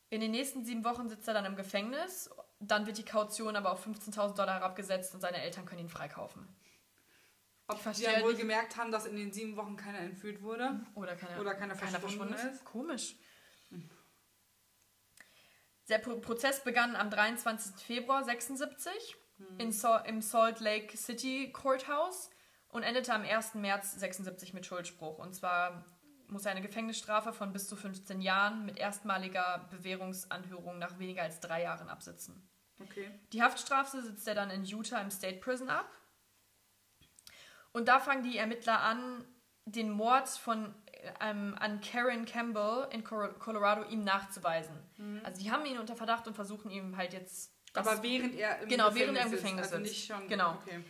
[0.10, 2.30] In den nächsten sieben Wochen sitzt er dann im Gefängnis.
[2.60, 6.48] Dann wird die Kaution aber auf 15.000 Dollar herabgesetzt und seine Eltern können ihn freikaufen.
[7.68, 10.80] Ob verstehe dann halt wohl gemerkt haben, dass in den sieben Wochen keiner entführt wurde.
[10.96, 12.64] Oder keiner, Oder keiner verschwunden ist.
[12.64, 13.18] Komisch.
[15.90, 17.76] Der Pro Prozess begann am 23.
[17.86, 19.60] Februar 76 Hm.
[19.60, 22.30] in Sa im Salt Lake City Courthouse
[22.70, 23.56] und endete am 1.
[23.56, 25.18] März 76 mit Schuldspruch.
[25.20, 25.86] Und zwar
[26.28, 31.40] muss er eine Gefängnisstrafe von bis zu 15 Jahren mit erstmaliger Bewährungsanhörung nach weniger als
[31.40, 32.48] drei Jahren absitzen.
[32.80, 33.10] Okay.
[33.34, 35.90] Die Haftstrafe sitzt er dann in Utah im State Prison ab.
[37.72, 39.26] Und da fangen die Ermittler an,
[39.66, 40.74] den Mord von,
[41.20, 44.76] ähm, an Karen Campbell in Colorado ihm nachzuweisen.
[45.24, 47.52] Also die haben ihn unter Verdacht und versuchen ihm halt jetzt...
[47.52, 47.58] Mhm.
[47.80, 49.92] Aber während er im Genau, Gefängnis während er im Gefängnis also sitzt.
[49.92, 50.28] nicht schon.
[50.28, 50.54] Genau.
[50.56, 50.84] Okay.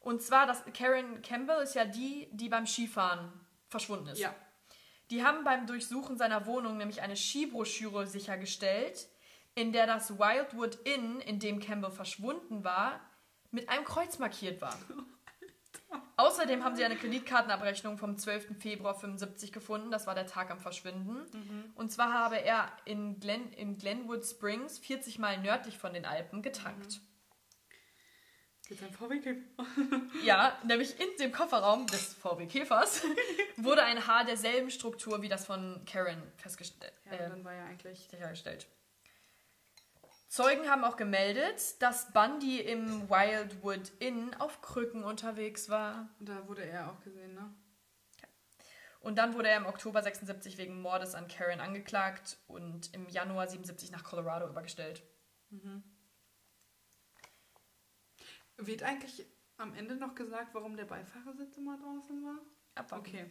[0.00, 3.32] und zwar, dass Karen Campbell ist ja die, die beim Skifahren
[3.68, 4.18] verschwunden ist.
[4.18, 4.34] Ja.
[5.10, 9.08] Die haben beim Durchsuchen seiner Wohnung nämlich eine Skibroschüre sichergestellt,
[9.54, 13.00] in der das Wildwood Inn, in dem Campbell verschwunden war,
[13.50, 14.76] mit einem Kreuz markiert war.
[16.16, 18.58] Außerdem haben sie eine Kreditkartenabrechnung vom 12.
[18.58, 21.24] Februar 75 gefunden, das war der Tag am Verschwinden.
[21.76, 26.42] Und zwar habe er in, Glen, in Glenwood Springs, 40 Meilen nördlich von den Alpen,
[26.42, 26.86] getankt.
[26.86, 27.00] Mit
[28.76, 29.40] seinem VW Käfer.
[30.24, 33.02] Ja, nämlich in dem Kofferraum des VW Käfers
[33.56, 36.92] wurde ein Haar derselben Struktur wie das von Karen festgestellt.
[37.06, 38.08] Ja, äh, dann war ja eigentlich.
[38.10, 38.66] sichergestellt.
[40.28, 46.10] Zeugen haben auch gemeldet, dass Bundy im Wildwood Inn auf Krücken unterwegs war.
[46.20, 47.50] Da wurde er auch gesehen, ne?
[49.00, 53.48] Und dann wurde er im Oktober 76 wegen Mordes an Karen angeklagt und im Januar
[53.48, 55.02] 77 nach Colorado übergestellt.
[58.58, 59.24] Wird eigentlich
[59.56, 62.38] am Ende noch gesagt, warum der Beifahrersitz immer draußen war?
[62.74, 63.06] Abwarten.
[63.06, 63.30] Okay.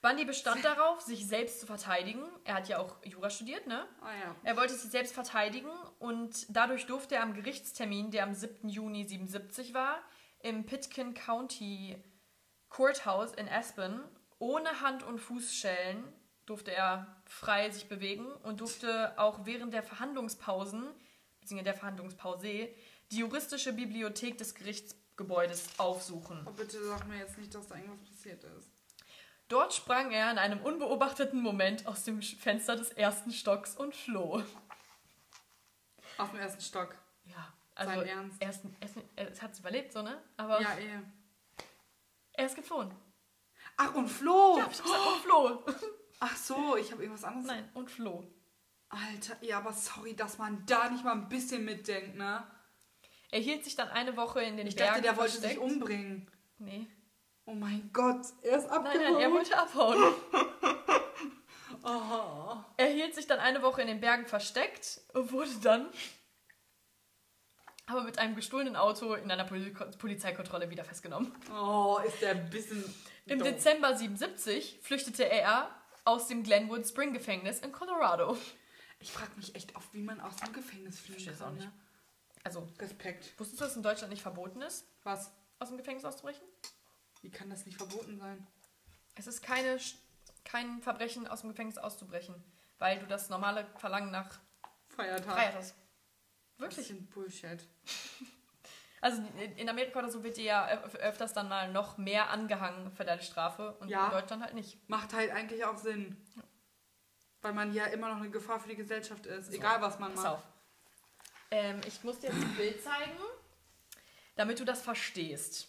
[0.00, 2.24] Bundy bestand darauf, sich selbst zu verteidigen.
[2.42, 3.86] Er hat ja auch Jura studiert, ne?
[4.00, 4.36] Ah ja.
[4.42, 8.68] Er wollte sich selbst verteidigen und dadurch durfte er am Gerichtstermin, der am 7.
[8.68, 10.02] Juni 77 war,
[10.40, 11.96] im Pitkin County
[12.68, 14.02] Courthouse in Aspen
[14.40, 16.02] ohne Hand- und Fußschellen
[16.46, 20.82] durfte er frei sich bewegen und durfte auch während der Verhandlungspausen,
[21.40, 22.68] beziehungsweise der Verhandlungspause,
[23.12, 26.40] die juristische Bibliothek des Gerichtsgebäudes aufsuchen.
[26.40, 28.70] Aber bitte sag mir jetzt nicht, dass da irgendwas passiert ist.
[29.48, 34.42] Dort sprang er in einem unbeobachteten Moment aus dem Fenster des ersten Stocks und floh.
[36.16, 36.94] Auf dem ersten Stock.
[37.24, 38.36] Ja, also Sein Ernst?
[38.42, 40.22] erst, erst, er hat es überlebt, so, ne?
[40.38, 41.00] Aber Ja, eh.
[42.32, 42.90] er ist geflohen.
[43.76, 44.56] Ach, und Flo!
[44.58, 45.64] Ja, ich gesagt, und floh.
[46.20, 47.46] Ach so, ich habe irgendwas anderes.
[47.46, 48.24] Nein, und floh.
[48.88, 52.46] Alter, ja, aber sorry, dass man da nicht mal ein bisschen mitdenkt, ne?
[53.32, 55.54] Er hielt sich dann eine Woche in den Ich Bergen dachte, der wollte versteckt.
[55.54, 56.30] sich umbringen.
[56.58, 56.86] Nee.
[57.44, 59.12] Oh mein Gott, er ist Nein, abgehauen.
[59.14, 59.98] nein, er wollte abhauen.
[61.84, 62.56] Oh.
[62.76, 65.88] Er hielt sich dann eine Woche in den Bergen versteckt und wurde dann
[67.86, 71.34] aber mit einem gestohlenen Auto in einer Poli Polizeikontrolle wieder festgenommen.
[71.52, 72.84] oh, ist der ein bisschen.
[73.26, 73.48] Im doof.
[73.48, 75.68] Dezember 77 flüchtete er
[76.04, 78.36] aus dem Glenwood Spring Gefängnis in Colorado.
[79.00, 81.48] Ich frage mich echt oft, wie man aus dem Gefängnis fliehen verstehe es kann.
[81.48, 81.68] auch nicht.
[82.44, 83.38] Also, Respekt.
[83.38, 85.30] wusstest du, dass in Deutschland nicht verboten ist, Was?
[85.58, 86.42] aus dem Gefängnis auszubrechen?
[87.20, 88.46] Wie kann das nicht verboten sein?
[89.14, 89.78] Es ist keine,
[90.44, 92.34] kein Verbrechen, aus dem Gefängnis auszubrechen,
[92.78, 94.40] weil du das normale Verlangen nach
[94.88, 95.34] Feiertag.
[95.34, 95.74] Freiheit hast.
[96.58, 96.86] Das Wirklich.
[96.88, 97.64] sind Bullshit.
[99.04, 99.20] Also
[99.56, 103.02] in- Amerika oder so wird dir ja öf- öfters dann mal noch mehr angehangen für
[103.04, 104.04] deine Strafe und Ja.
[104.04, 104.78] in Deutschland halt nicht.
[104.88, 106.16] Macht halt eigentlich auch Sinn.
[107.40, 109.52] Weil man ja immer noch eine Gefahr für die Gesellschaft ist.
[109.52, 110.34] Egal, was man Pass macht.
[110.34, 110.42] auf.
[111.52, 113.18] Ähm, ich muss dir jetzt ein Bild zeigen,
[114.36, 115.68] damit du das verstehst.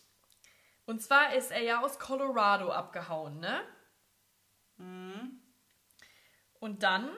[0.86, 3.62] Und zwar ist er ja aus Colorado abgehauen, ne?
[4.78, 5.42] Mhm.
[6.60, 7.10] Und dann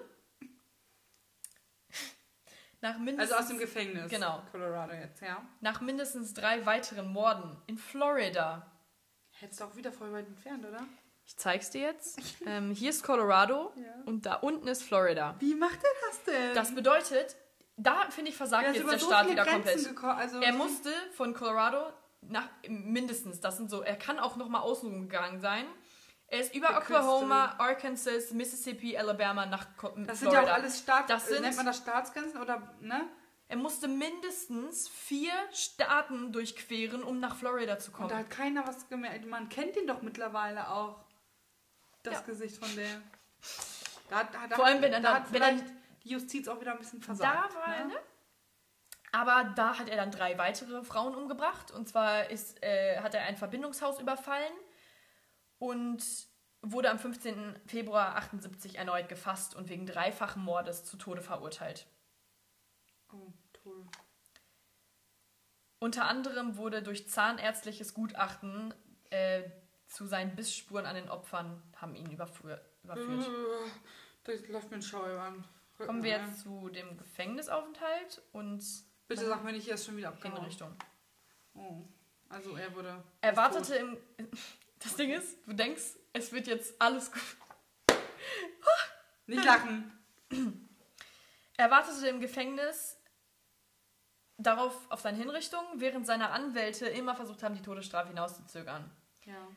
[2.82, 4.10] nach mindestens, Also aus dem Gefängnis.
[4.10, 4.42] Genau.
[4.52, 5.44] Colorado jetzt, ja.
[5.62, 8.72] nach mindestens drei weiteren Morden in Florida.
[9.40, 10.84] Hättest du auch wieder voll weit entfernt, oder?
[11.28, 12.20] Ich zeig's dir jetzt.
[12.48, 14.04] ähm, hier ist Colorado Ja.
[14.06, 15.36] und da unten ist Florida.
[15.40, 16.56] Wie macht er das denn?
[16.56, 17.36] Das bedeutet,
[17.78, 20.18] da finde ich versagt jetzt der so Staat wieder Grenzen komplett.
[20.20, 24.60] Also Er musste von Colorado nach mindestens, das sind so, er kann auch noch mal
[24.62, 25.66] außen gegangen sein.
[26.28, 30.42] Er ist über Oklahoma, Arkansas, Mississippi, Alabama nach Co Das sind Florida.
[30.42, 33.08] ja auch alles Staat, Das sind- nennt man das Staatsgrenzen oder ne?
[33.48, 38.10] Er musste mindestens vier Staaten durchqueren, um nach Florida zu Und kommen.
[38.10, 39.28] da hat keiner was gemerkt.
[39.28, 41.06] Man kennt ihn doch mittlerweile auch.
[42.02, 42.22] Das Ja.
[42.22, 42.88] Gesicht von der.
[44.10, 45.60] Da, da, da, Vor allem, wenn er da wenn er-
[46.06, 47.52] die Justiz auch wieder ein bisschen versagt.
[47.52, 47.94] Da war er, ne?
[47.94, 48.00] ne?
[49.12, 51.72] Aber da hat er dann drei weitere Frauen umgebracht.
[51.72, 54.54] Und zwar ist, äh, hat er ein Verbindungshaus überfallen
[55.58, 56.04] und
[56.62, 57.60] wurde am 15.
[57.66, 61.88] Februar 78 erneut gefasst und wegen dreifachen Mordes zu Tode verurteilt.
[63.14, 63.86] Oh, toll.
[65.80, 68.74] Unter anderem wurde durch zahnärztliches Gutachten
[69.12, 69.44] äh,
[69.88, 73.28] zu seinen Bissspuren an den Opfern haben ihn überführ überführt.
[73.28, 73.72] Äh,
[74.24, 78.64] Das läuft mir ein Schau über den Rücken, Kommen wir jetzt zu dem Gefängnisaufenthalt und
[79.08, 80.38] Bitte sag mir nicht, er ist schon wieder abgehauen.
[80.38, 80.76] Hinrichtung.
[81.54, 81.82] Oh.
[82.30, 83.04] Also er wurde.
[83.22, 83.98] Er wartete im.
[84.80, 85.82] Das Ding ist, du denkst,
[86.14, 87.38] es wird jetzt alles gut.
[89.26, 89.92] Nicht lachen.
[91.58, 92.98] Er wartete im Gefängnis
[94.38, 98.92] darauf auf seine Hinrichtung, während seine Anwälte immer versucht haben, die Todesstrafe hinauszuzögern.
[99.24, 99.48] Ja.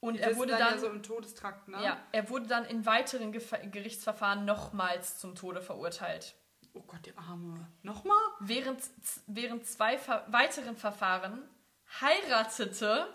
[0.00, 1.82] Und Die er wurde dann dann, ja so im Todestrakt, ne?
[1.84, 6.34] ja, er wurde dann in weiteren Gefa- Gerichtsverfahren nochmals zum Tode verurteilt.
[6.72, 7.68] Oh Gott, der Arme.
[7.82, 8.16] Nochmal?
[8.40, 8.80] Während,
[9.26, 11.42] während zwei ver weiteren Verfahren
[12.00, 13.12] heiratete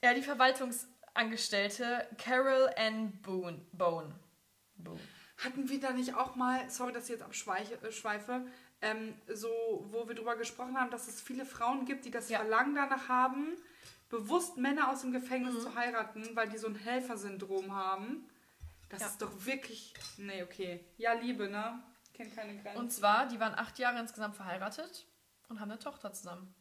[0.00, 3.66] er die Verwaltungsangestellte Carol Ann Boone.
[3.72, 4.14] Bone.
[4.76, 5.00] Boone.
[5.38, 8.46] Hatten wir da nicht auch mal, sorry, dass ich jetzt abschweife, äh, schweife,
[8.80, 9.48] ähm, so,
[9.90, 12.38] wo wir drüber gesprochen haben, dass es viele Frauen gibt, die das Ja.
[12.38, 13.56] Verlangen danach haben,
[14.08, 18.28] bewusst Männer aus dem Gefängnis zu heiraten, weil die so ein Helfersyndrom haben.
[18.88, 19.06] Das Ja.
[19.08, 19.92] ist doch wirklich.
[20.16, 20.84] Nee, okay.
[20.96, 21.82] Ja, Liebe, ne?
[22.14, 22.78] Kennt keine Grenzen.
[22.80, 25.06] Und zwar, die waren acht Jahre insgesamt verheiratet
[25.48, 26.54] und haben eine Tochter zusammen.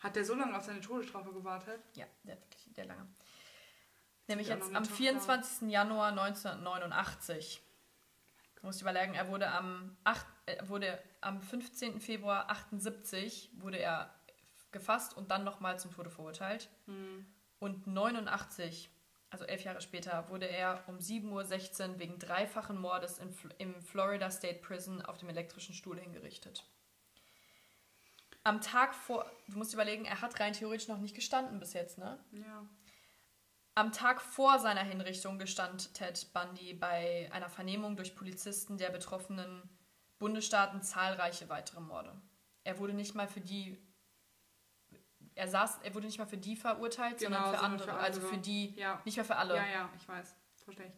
[0.00, 1.82] Hat der so lange auf seine Todesstrafe gewartet?
[1.94, 3.06] Ja, der hat wirklich der lange.
[4.28, 4.94] Nämlich Ja, jetzt am Tochter.
[4.96, 5.68] 24.
[5.70, 7.62] Januar 1989.
[8.56, 12.00] Du musst überlegen, er wurde am, 8, äh, wurde am 15.
[12.00, 14.14] Februar 78 wurde er
[14.72, 16.68] gefasst und dann nochmal zum Tode verurteilt.
[16.86, 17.26] Hm.
[17.58, 18.90] Und 89,
[19.30, 24.30] also elf Jahre später, wurde er um 7.16 Uhr wegen dreifachen Mordes in, im Florida
[24.30, 26.64] State Prison auf dem elektrischen Stuhl hingerichtet.
[28.42, 31.98] Am Tag vor, du musst überlegen, er hat rein theoretisch noch nicht gestanden bis jetzt,
[31.98, 32.18] ne?
[32.32, 32.66] Ja.
[33.74, 39.62] Am Tag vor seiner Hinrichtung gestand Ted Bundy bei einer Vernehmung durch Polizisten der betroffenen
[40.18, 42.20] Bundesstaaten zahlreiche weitere Morde.
[42.64, 43.78] Er wurde nicht mal für die
[45.34, 48.20] er saß, er wurde nicht mal für die verurteilt, Genau, sondern für andere, für also
[48.20, 48.34] andere.
[48.34, 49.00] für die, Ja.
[49.04, 49.56] nicht mehr für alle.
[49.56, 50.34] Ja, ja, ich weiß.
[50.64, 50.92] Verstehe ich.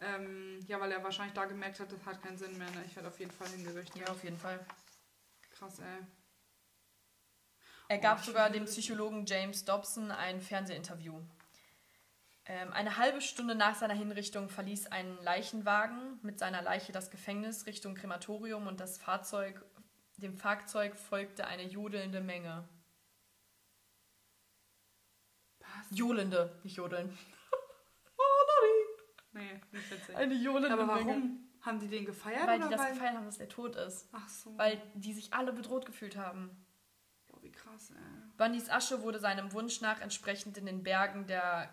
[0.00, 2.70] Ähm, ja, weil er wahrscheinlich da gemerkt hat, das hat keinen Sinn mehr.
[2.70, 2.84] Ne?
[2.86, 3.96] Ich werde auf jeden Fall hingerichtet.
[4.02, 4.58] Ja, auf jeden Fall.
[5.52, 6.06] Krass, ey.
[7.88, 8.64] Er gab Oh, sogar dem.
[8.64, 11.20] Psychologen James Dobson ein Fernsehinterview.
[12.46, 17.66] Ähm, eine halbe Stunde nach seiner Hinrichtung verließ ein Leichenwagen mit seiner Leiche das Gefängnis
[17.66, 19.64] Richtung Krematorium und das Fahrzeug,
[20.16, 22.68] dem Fahrzeug folgte eine jodelnde Menge.
[25.60, 25.81] Was?
[25.94, 27.16] Johlende, nicht jodeln.
[29.34, 30.14] Nee, nicht witzig.
[30.14, 31.06] Eine johlende Aber Menge.
[31.06, 31.48] warum?
[31.62, 32.46] Haben die den gefeiert?
[32.46, 32.92] Weil die das weil...
[32.92, 34.08] gefeiert haben, dass der tot ist.
[34.12, 34.56] Ach so.
[34.58, 36.66] Weil die sich alle bedroht gefühlt haben.
[37.28, 37.96] Oh, wie krass, ey.
[38.36, 41.72] Bundys Asche wurde seinem Wunsch nach entsprechend in den Bergen der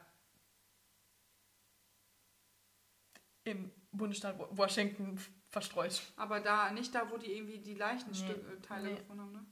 [3.43, 6.01] im Bundesstaat Washington verstreut.
[6.15, 8.95] Aber da, nicht da, wo die irgendwie die Leichenteile Nee, Teile nee.
[8.95, 9.45] gefunden haben, ne?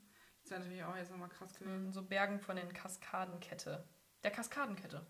[0.43, 1.87] Das wäre natürlich auch jetzt nochmal krass gewesen.
[1.87, 3.83] In so Bergen von den Kaskadenkette.
[4.23, 5.05] Der Kaskadenkette.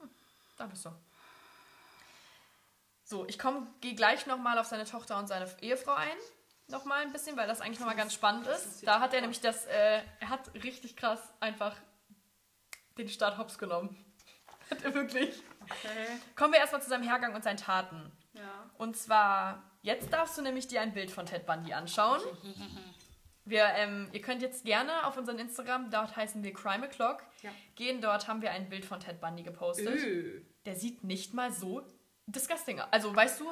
[0.00, 0.10] Hm,
[0.56, 0.90] da bist du.
[3.04, 6.16] So, ich komme, gehe gleich nochmal auf seine Tochter und seine Ehefrau ein.
[6.68, 8.66] Nochmal ein bisschen, weil das eigentlich nochmal ganz spannend ist.
[8.66, 11.76] ist Da hat er nämlich das, äh, er hat richtig krass einfach
[12.98, 13.96] den Staat hops genommen.
[14.70, 15.40] Hat er wirklich.
[15.62, 16.18] Okay.
[16.34, 18.10] Kommen wir erstmal zu seinem Hergang und seinen Taten.
[18.32, 18.68] Ja.
[18.78, 22.20] Und zwar, jetzt darfst du nämlich dir ein Bild von Ted Bundy anschauen.
[23.46, 27.50] Wir, ähm, ihr könnt jetzt gerne auf unseren Instagram, dort heißen wir Crime O'Clock, Ja.
[27.76, 28.00] gehen.
[28.00, 29.86] Dort haben wir ein Bild von Ted Bundy gepostet.
[29.88, 30.42] Öh.
[30.66, 31.82] Der sieht nicht mal so
[32.26, 32.88] disgusting aus.
[32.90, 33.46] Also, weißt du,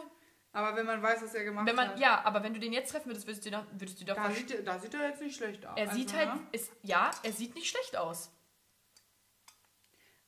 [0.52, 1.98] Aber wenn man weiß, was er gemacht Wenn man, hat.
[2.00, 4.30] ja, aber wenn du den jetzt treffen würdest, würdest du, doch- würdest du doch Da
[4.32, 5.76] sieht, er- da sieht er jetzt nicht schlecht aus.
[5.78, 6.46] Er sieht also, halt, ne?
[6.52, 8.30] ist, ja, er sieht nicht schlecht aus.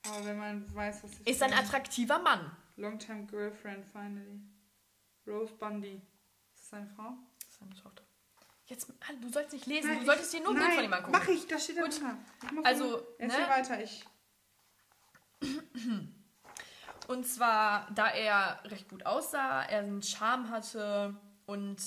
[0.05, 2.55] Aber wenn man weiß, was Ist ein attraktiver Mann.
[2.77, 4.39] Longtime Girlfriend, finally.
[5.25, 6.01] Rose Bundy.
[6.53, 7.13] Ist das seine Frau?
[7.39, 8.03] Das ist seine Tochter.
[8.67, 8.91] Jetzt,
[9.21, 11.11] du sollst nicht lesen, Nein, du solltest dir nur ein Bild von ihm angucken.
[11.13, 11.77] Mach ich, da steht.
[11.77, 13.29] Ich muss Also, ne?
[13.29, 14.05] weiter, ich.
[17.07, 21.15] Und zwar, da er recht gut aussah, er einen Charme hatte
[21.45, 21.81] und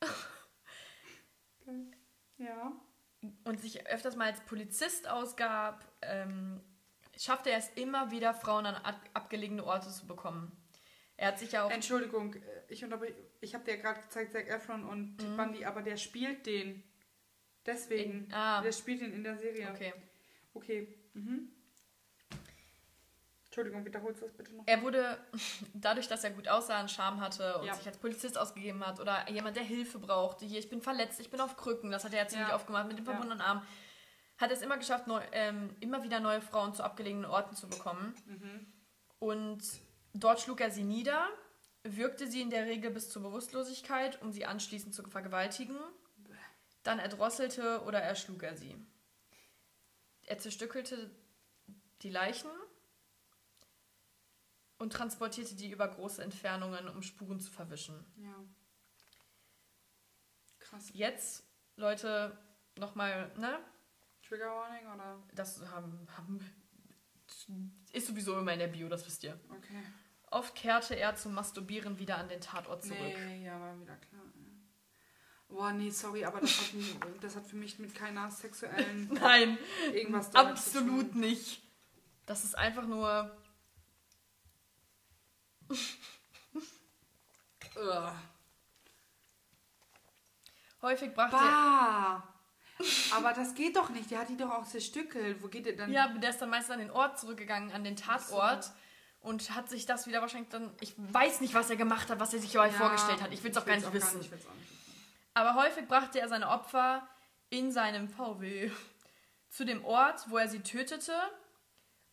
[2.38, 2.72] Ja.
[3.44, 6.62] und sich öfters mal als Polizist ausgab, ähm,
[7.18, 10.56] schaffte er es immer wieder, Frauen an ab abgelegene Orte zu bekommen.
[11.18, 11.70] Er hat sich ja auch.
[11.70, 12.84] Entschuldigung, äh, ich.
[13.40, 16.82] Ich habe dir gerade gezeigt, Zac Efron und Ted Bundy, aber der spielt den.
[17.66, 18.12] Deswegen.
[18.20, 18.24] Mhm.
[18.26, 18.62] In- ah.
[18.62, 19.68] Der spielt den in der Serie.
[19.70, 19.92] Okay.
[20.54, 20.88] Okay.
[21.14, 21.50] Mhm.
[23.46, 24.62] Entschuldigung, wiederholst du das bitte noch?
[24.66, 25.18] Er wurde,
[25.74, 27.74] dadurch, dass er gut aussah, einen Charme hatte und Ja.
[27.74, 31.30] sich als Polizist ausgegeben hat oder jemand, der Hilfe brauchte, hier, ich bin verletzt, ich
[31.30, 32.54] bin auf Krücken, das hat er ja ziemlich Ja.
[32.54, 33.10] oft gemacht mit dem Ja.
[33.12, 33.66] verbundenen Arm,
[34.36, 38.14] hat es immer geschafft, neu, ähm, immer wieder neue Frauen zu abgelegenen Orten zu bekommen.
[38.26, 38.66] Mhm.
[39.18, 39.62] Und
[40.14, 41.28] dort schlug er sie nieder,
[41.82, 45.78] wirkte sie in der Regel bis zur Bewusstlosigkeit, um sie anschließend zu vergewaltigen.
[46.82, 48.76] Dann erdrosselte oder erschlug er sie.
[50.26, 51.10] Er zerstückelte
[52.02, 52.50] die Leichen
[54.78, 58.04] und transportierte die über große Entfernungen, um Spuren zu verwischen.
[58.16, 58.34] Ja.
[60.58, 60.90] Krass.
[60.92, 61.44] Jetzt,
[61.76, 62.36] Leute,
[62.76, 63.58] nochmal, ne?
[64.22, 65.22] Trigger Warning oder?
[65.34, 66.38] Das haben, haben,
[67.92, 69.38] ist sowieso immer in der Bio, das wisst ihr.
[69.50, 69.82] Okay.
[70.30, 72.98] Oft kehrte er zum Masturbieren wieder an den Tatort zurück.
[73.00, 74.22] Nee, ja, war wieder klar.
[75.48, 76.74] Boah, nee, sorry, aber das hat,
[77.22, 79.56] das hat für mich mit keiner sexuellen Nein,
[79.94, 81.62] irgendwas absolut nicht.
[82.26, 83.34] Das ist einfach nur.
[90.82, 92.22] Häufig brachte Bah!
[93.14, 94.10] Aber das geht doch nicht.
[94.10, 95.42] Der hat die doch auch zerstückelt.
[95.42, 95.92] Wo geht der dann?
[95.92, 98.70] Ja, aber der ist dann meistens an den Ort zurückgegangen, an den Tatort.
[99.20, 100.70] Und hat sich das wieder wahrscheinlich dann.
[100.80, 103.32] Ich weiß nicht, was er gemacht hat, was er sich Ja, vorgestellt hat.
[103.32, 104.16] Ich will es auch gar will's nicht wissen.
[104.16, 104.32] auch nicht.
[105.34, 107.06] Aber häufig brachte er seine Opfer
[107.50, 108.70] in seinem VW
[109.48, 111.14] zu dem Ort, wo er sie tötete.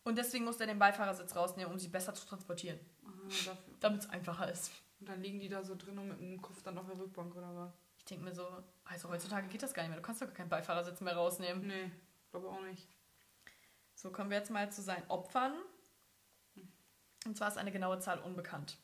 [0.04, 2.80] Und deswegen musste er den Beifahrersitz rausnehmen, um sie besser zu transportieren.
[3.06, 3.58] Ah.
[3.80, 4.72] Damit es einfacher ist.
[5.00, 7.36] Und dann liegen die da so drin und mit dem Kopf dann auf der Rückbank
[7.36, 7.74] oder was?
[8.06, 8.48] Ich denke mir so,
[8.84, 9.98] also heutzutage geht das gar nicht mehr.
[10.00, 11.66] Du kannst doch gar keinen Beifahrersitz mehr rausnehmen.
[11.66, 11.92] Nee,
[12.30, 12.88] glaube auch nicht.
[13.96, 15.56] So kommen wir jetzt mal zu seinen Opfern.
[17.26, 18.78] Und zwar ist eine genaue Zahl unbekannt.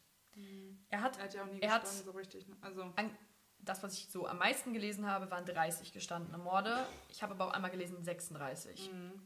[0.89, 2.47] Er hat Er hat ja auch nie Er hat- gestanden so richtig.
[2.47, 2.55] ne?
[2.61, 3.15] Also, an,
[3.59, 6.83] das, was ich so am meisten gelesen habe, waren 30 gestandene Morde.
[7.09, 8.91] Ich habe aber auch einmal gelesen 36.
[8.91, 9.21] mhm.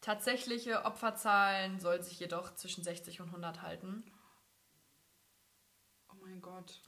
[0.00, 4.04] Tatsächliche Opferzahlen soll sich jedoch zwischen 60 und 100 halten.
[6.12, 6.80] oh mein Gott.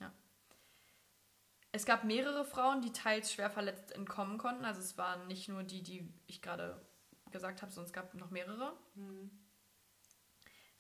[1.73, 4.64] Es gab mehrere Frauen, die teils schwer verletzt entkommen konnten.
[4.64, 6.81] Also es waren nicht nur die, die ich gerade
[7.31, 8.73] gesagt habe, sondern es gab noch mehrere.
[8.95, 9.31] Mhm.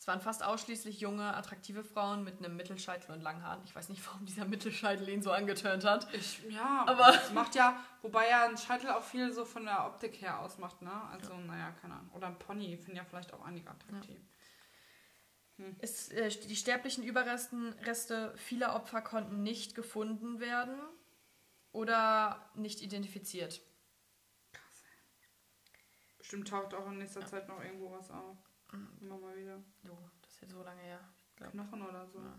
[0.00, 3.62] Es waren fast ausschließlich junge, attraktive Frauen mit einem Mittelscheitel und langen Haaren.
[3.64, 6.12] Ich weiß nicht, warum dieser Mittelscheitel ihn so angeturnt hat.
[6.14, 9.86] Ich, ja, Aber- es macht ja, wobei ja ein Scheitel auch viel so von der
[9.86, 10.90] Optik her ausmacht, ne?
[11.12, 12.10] Also, naja, keine Ahnung.
[12.14, 14.20] Oder ein Pony finden ja vielleicht auch einige attraktiv.
[15.80, 20.78] Es, äh, die sterblichen Überresten Reste vieler Opfer konnten nicht gefunden werden
[21.72, 23.60] oder nicht identifiziert.
[26.18, 28.36] Bestimmt taucht auch in nächster Zeit noch irgendwo was auf.
[29.00, 29.62] Immer mal wieder.
[29.82, 31.00] Jo, das ist jetzt so lange her.
[31.50, 32.18] Knochen oder so.
[32.20, 32.38] Ja.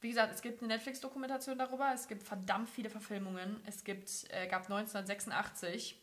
[0.00, 3.60] Wie gesagt, es gibt eine Netflix-Dokumentation darüber, es gibt verdammt viele Verfilmungen.
[3.66, 6.00] Es gibt, äh, gab 1986,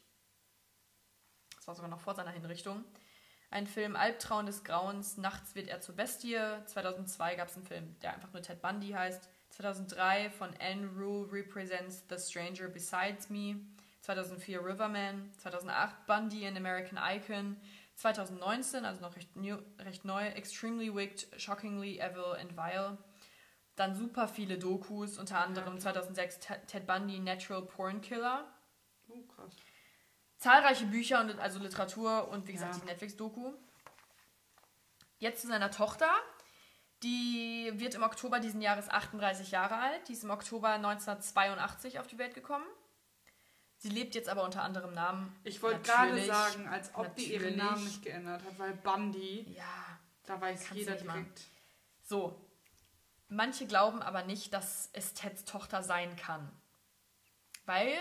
[1.56, 2.84] das war sogar noch vor seiner Hinrichtung,
[3.52, 6.38] einen Film Albtraum des Grauens, Nachts wird er zur Bestie.
[6.66, 9.30] 2002 gab es einen Film, der einfach nur Ted Bundy heißt.
[9.52, 13.56] 2003 von Anne Rule Represents the Stranger Besides Me.
[14.02, 15.32] 2004 Riverman.
[15.38, 17.56] 2008 Bundy, an American Icon.
[17.96, 22.98] 2019, also noch recht, new, recht neu, Extremely Wicked, Shockingly Evil and Vile.
[23.78, 28.46] Dann super viele Dokus, unter anderem 2006 Te- Ted Bundy, Natural Porn Killer.
[30.46, 32.80] Zahlreiche Bücher, und also Literatur und wie gesagt Ja.
[32.80, 33.52] die Netflix-Doku.
[35.18, 36.08] Jetzt zu seiner Tochter.
[37.02, 40.08] Die wird im Oktober diesen Jahres 38 Jahre alt.
[40.08, 42.66] Die ist im Oktober 1982 auf die Welt gekommen.
[43.78, 45.36] Sie lebt jetzt aber unter anderem Namen.
[45.44, 47.64] Ich wollte gerade Natürlich, sagen, als ob die ihren natürlich.
[47.64, 51.42] Namen nicht geändert hat, weil Bundy, Ja, da weiß jeder direkt.
[52.04, 52.40] So.
[53.30, 56.52] Manche glauben aber nicht, dass es Teds Tochter sein kann.
[57.66, 57.96] Weil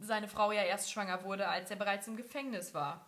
[0.00, 3.04] seine Frau ja erst schwanger wurde, als er bereits im Gefängnis war.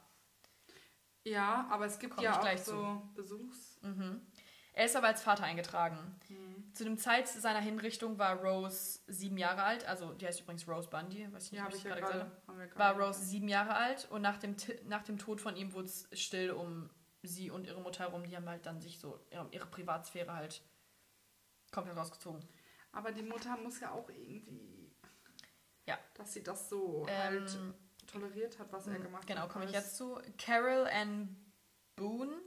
[1.25, 3.79] Ja, aber es gibt Komm ja auch gleich so Besuchs.
[3.83, 4.27] Mhm.
[4.73, 5.99] Er ist aber als Vater eingetragen.
[6.29, 6.75] Mhm.
[6.75, 10.89] Zu dem Zeit seiner Hinrichtung war Rose sieben Jahre alt, also die heißt übrigens Rose
[10.89, 12.71] Bundy, weiß ich nicht, ja, ich, ich gerade gesagt habe.
[12.77, 16.09] War Rose sieben Jahre alt und nach dem, nach dem Tod von ihm wurde es
[16.13, 16.89] still um
[17.23, 18.25] sie und ihre Mutter herum.
[18.25, 19.19] Die haben halt dann sich so
[19.51, 20.63] ihre Privatsphäre halt
[21.71, 22.43] komplett rausgezogen.
[22.93, 24.70] Aber die Mutter muss ja auch irgendwie.
[25.91, 25.99] Ja.
[26.15, 27.59] Dass sie das so ähm, halt
[28.07, 29.49] toleriert hat, was er hm, gemacht genau, hat.
[29.49, 30.21] Genau, komme ich jetzt zu.
[30.39, 31.37] Carol Ann
[31.97, 32.41] Boone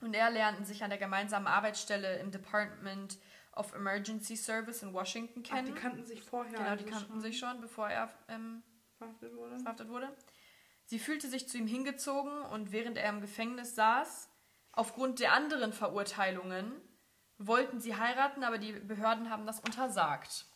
[0.00, 3.18] und er lernten sich an der gemeinsamen Arbeitsstelle im Department
[3.54, 5.68] of Emergency Service in Washington kennen.
[5.70, 6.58] Ach, die kannten sich vorher.
[6.58, 7.20] Genau, die kannten schon.
[7.20, 8.62] sich schon, bevor er ähm,
[8.96, 9.58] verhaftet, wurde.
[9.58, 10.16] verhaftet wurde.
[10.86, 14.28] Sie fühlte sich zu ihm hingezogen und während er im Gefängnis saß,
[14.72, 16.72] aufgrund der anderen Verurteilungen,
[17.38, 20.46] wollten sie heiraten, aber die Behörden haben das untersagt.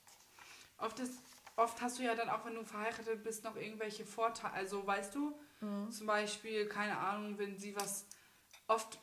[0.78, 1.18] Oft, ist,
[1.56, 4.54] oft hast du ja dann auch, wenn du verheiratet bist, noch irgendwelche Vorteile.
[4.54, 5.90] Also weißt du, mhm.
[5.90, 8.06] zum Beispiel, keine Ahnung, wenn sie was
[8.66, 8.98] oft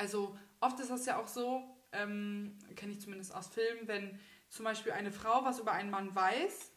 [0.00, 4.64] also oft ist das ja auch so, ähm, kenne ich zumindest aus Filmen, wenn zum
[4.64, 6.72] Beispiel eine Frau was über einen Mann weiß,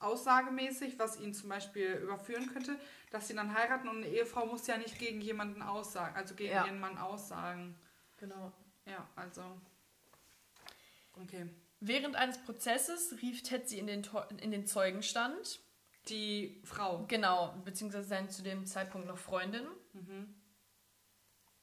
[0.00, 2.76] aussagemäßig, was ihn zum Beispiel überführen könnte,
[3.12, 6.52] dass sie dann heiraten und eine Ehefrau muss ja nicht gegen jemanden aussagen, also gegen
[6.52, 6.66] ja.
[6.66, 7.76] ihren Mann aussagen.
[8.16, 8.50] Genau.
[8.86, 9.42] Ja, also.
[11.22, 11.48] Okay.
[11.80, 14.06] Während eines Prozesses rief Ted sie in den,
[14.40, 15.60] in den Zeugenstand.
[16.08, 17.04] Die Frau.
[17.06, 19.66] Genau, beziehungsweise seine zu dem Zeitpunkt noch Freundin.
[19.92, 20.34] Mhm.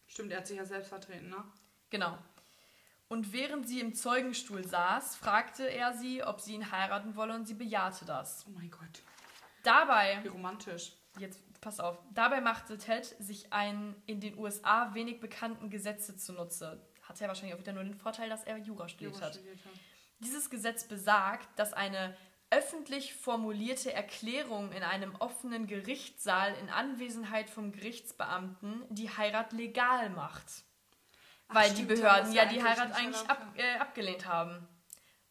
[0.08, 1.44] Stimmt, er hat sich ja selbst vertreten, ne?
[1.90, 2.18] Genau.
[3.08, 7.46] Und während sie im Zeugenstuhl saß, fragte er sie, ob sie ihn heiraten wolle und
[7.46, 8.46] sie bejahte das.
[8.48, 9.02] Oh mein Gott.
[9.64, 10.20] Dabei.
[10.24, 10.94] Wie romantisch.
[11.20, 11.98] Jetzt pass auf.
[12.14, 16.82] Dabei machte Ted sich einen in den USA wenig bekannten Gesetze zunutze.
[17.04, 19.66] Hat ja wahrscheinlich auch wieder nur den Vorteil, dass er Jura studiert, Jura studiert hat.
[19.66, 19.80] hat.
[20.20, 22.16] Dieses Gesetz besagt, dass eine
[22.50, 30.46] öffentlich formulierte Erklärung in einem offenen Gerichtssaal in Anwesenheit vom Gerichtsbeamten die Heirat legal macht.
[31.48, 34.68] Ach, Weil die Behörden ja die Heirat eigentlich ab, äh, abgelehnt haben.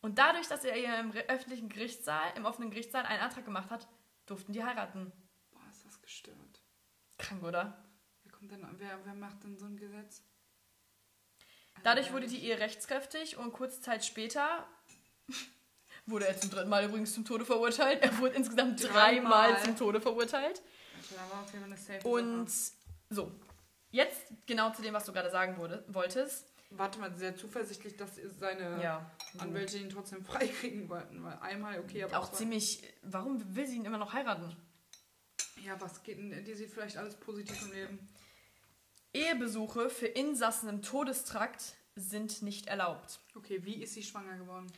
[0.01, 3.89] Und dadurch, dass er im öffentlichen Gerichtssaal, im offenen Gerichtssaal einen Antrag gemacht hat,
[4.26, 5.12] durften die heiraten.
[5.51, 6.62] Boah, ist das gestört.
[7.16, 7.82] Krank, oder?
[8.22, 10.22] Wer, kommt denn, wer, wer macht denn so ein Gesetz?
[11.83, 14.66] Dadurch wurde die Ehe rechtskräftig und kurze Zeit später
[16.07, 18.03] Wurde er zum dritten Mal übrigens zum Tode verurteilt.
[18.03, 20.61] Er wurde insgesamt dreimal drei zum Tode verurteilt.
[22.05, 22.51] Und
[23.09, 23.33] so,
[23.91, 26.53] jetzt genau zu dem, was du gerade sagen wurde, wolltest.
[26.70, 31.22] Warte mal, sehr zuversichtlich, dass seine ja, Anwälte ihn trotzdem freikriegen wollten.
[31.22, 32.18] Weil einmal, okay, aber.
[32.18, 32.83] Auch ziemlich.
[33.03, 34.55] Warum will sie ihn immer noch heiraten?
[35.62, 36.45] Ja, was geht denn?
[36.45, 38.09] Die sieht vielleicht alles positiv im Leben.
[39.15, 43.21] Ehebesuche für Insassen im Todestrakt sind nicht erlaubt.
[43.35, 44.71] Okay, wie ist sie schwanger geworden?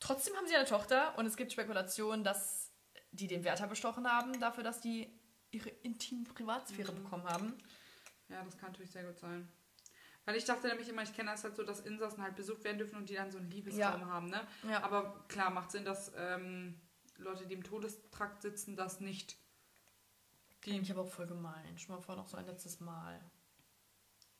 [0.00, 2.70] Trotzdem haben sie eine Tochter und es gibt Spekulationen, dass
[3.10, 5.12] die den Wärter bestochen haben, dafür, dass die
[5.50, 7.02] ihre intime Privatsphäre mhm.
[7.02, 7.58] bekommen haben.
[8.28, 9.48] Ja, das kann natürlich sehr gut sein.
[10.24, 12.78] Weil ich dachte nämlich immer, ich kenne das halt so, dass Insassen halt besucht werden
[12.78, 14.06] dürfen und die dann so einen Liebestraum ja.
[14.06, 14.46] haben, ne?
[14.68, 14.82] Ja.
[14.82, 16.80] Aber klar, macht Sinn, dass ähm,
[17.18, 19.36] Leute, die im Todestrakt sitzen, das nicht.
[20.64, 21.76] Die ich aber auch voll gemein.
[21.76, 23.20] Schon mal vor noch so ein letztes Mal.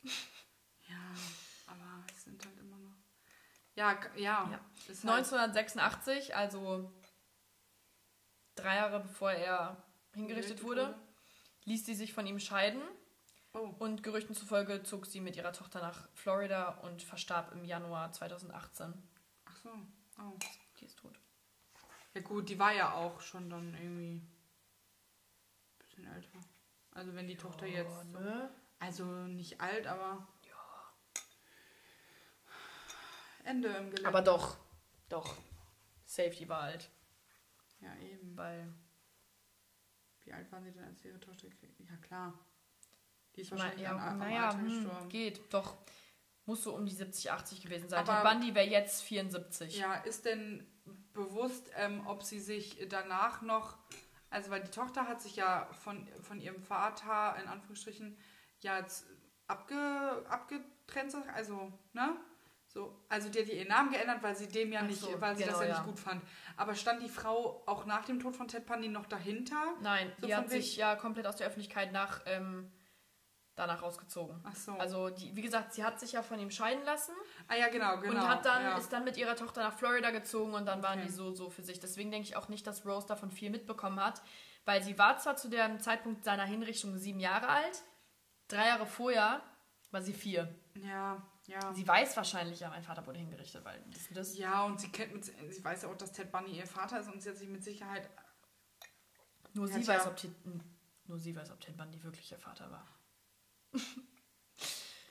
[0.03, 1.15] Ja,
[1.67, 2.97] aber es sind halt immer noch.
[3.75, 4.51] Ja, ja.
[4.51, 4.61] ja.
[4.89, 6.93] 1986, halt also
[8.55, 9.83] drei Jahre bevor er
[10.15, 10.95] hingerichtet wurde,
[11.65, 12.83] ließ sie sich von ihm scheiden.
[13.55, 13.75] Oh.
[13.79, 18.95] Und Gerüchten zufolge zog sie mit ihrer Tochter nach Florida und verstarb im Januar 2018.
[19.45, 19.71] Ach so.
[20.19, 20.39] Oh.
[20.81, 21.19] Die ist tot.
[22.15, 24.29] Ja gut, die war ja auch schon dann irgendwie ein
[25.79, 26.39] bisschen älter.
[26.93, 28.05] Also wenn die ja, Tochter jetzt...
[28.07, 28.51] Ne?
[28.83, 30.27] Also nicht alt, aber
[33.45, 34.09] Ende im Gelände.
[34.09, 34.57] Aber doch,
[35.09, 35.37] doch.
[36.05, 36.91] Safety war alt.
[37.81, 38.37] Ja, eben.
[38.37, 38.73] Weil.
[40.25, 41.79] Wie alt waren sie denn, als ihre Tochter gekriegt?
[41.79, 42.39] Ja, klar.
[43.37, 45.09] Die ist wahrscheinlich ja, an, naja, hm, gestorben.
[45.09, 45.77] Geht, doch.
[46.45, 48.01] Muss so um die 70, 80 gewesen sein.
[48.01, 49.79] Aber, Ted Bundy wäre jetzt 74.
[49.79, 50.67] Ja, ist denn
[51.13, 53.79] bewusst, ähm, ob sie sich danach noch.
[54.29, 58.17] Also, weil die Tochter hat sich ja von, von ihrem Vater, in Anführungsstrichen,
[58.63, 59.07] ja jetzt
[59.47, 62.17] abge, abgetrennt, also, ne?
[62.67, 65.37] So, also die hat ihren Namen geändert, weil sie dem ja Ach nicht, so, weil
[65.37, 66.23] sie genau, das ja, ja, nicht gut fand.
[66.57, 69.75] Aber stand die Frau auch nach dem Tod von Ted Bundy noch dahinter?
[69.83, 72.73] Nein, so die hat sich ja komplett aus der Öffentlichkeit nach ähm,
[73.57, 74.41] danach rausgezogen.
[74.45, 74.73] Ach so.
[74.73, 77.13] Also die, wie gesagt, sie hat sich ja von ihm scheiden lassen.
[77.47, 78.15] Ah ja, genau, genau.
[78.15, 78.79] Und hat dann ja.
[78.79, 80.89] ist dann mit ihrer Tochter nach Florida gezogen und dann okay.
[80.89, 81.79] waren die so so für sich.
[81.79, 84.23] Deswegen denke ich auch nicht, dass Rose davon viel mitbekommen hat,
[84.65, 87.83] weil sie war zwar zu dem Zeitpunkt seiner Hinrichtung sieben Jahre alt,
[88.53, 89.43] drei Jahre vorher
[89.91, 90.55] war sie vier.
[90.75, 91.23] Ja.
[91.47, 91.75] Ja.
[91.75, 95.13] Sie weiß wahrscheinlich, ja, mein Vater wurde hingerichtet, weil das, das Ja, und sie kennt
[95.13, 97.49] mit, sie weiß ja auch, dass Ted Bunny ihr Vater ist und sie hat sich
[97.49, 98.09] mit Sicherheit.
[99.55, 100.33] Nur sie weiß, ja ob Ted,
[101.07, 102.87] nur sie weiß, ob Ted Bundy wirklich ihr Vater war.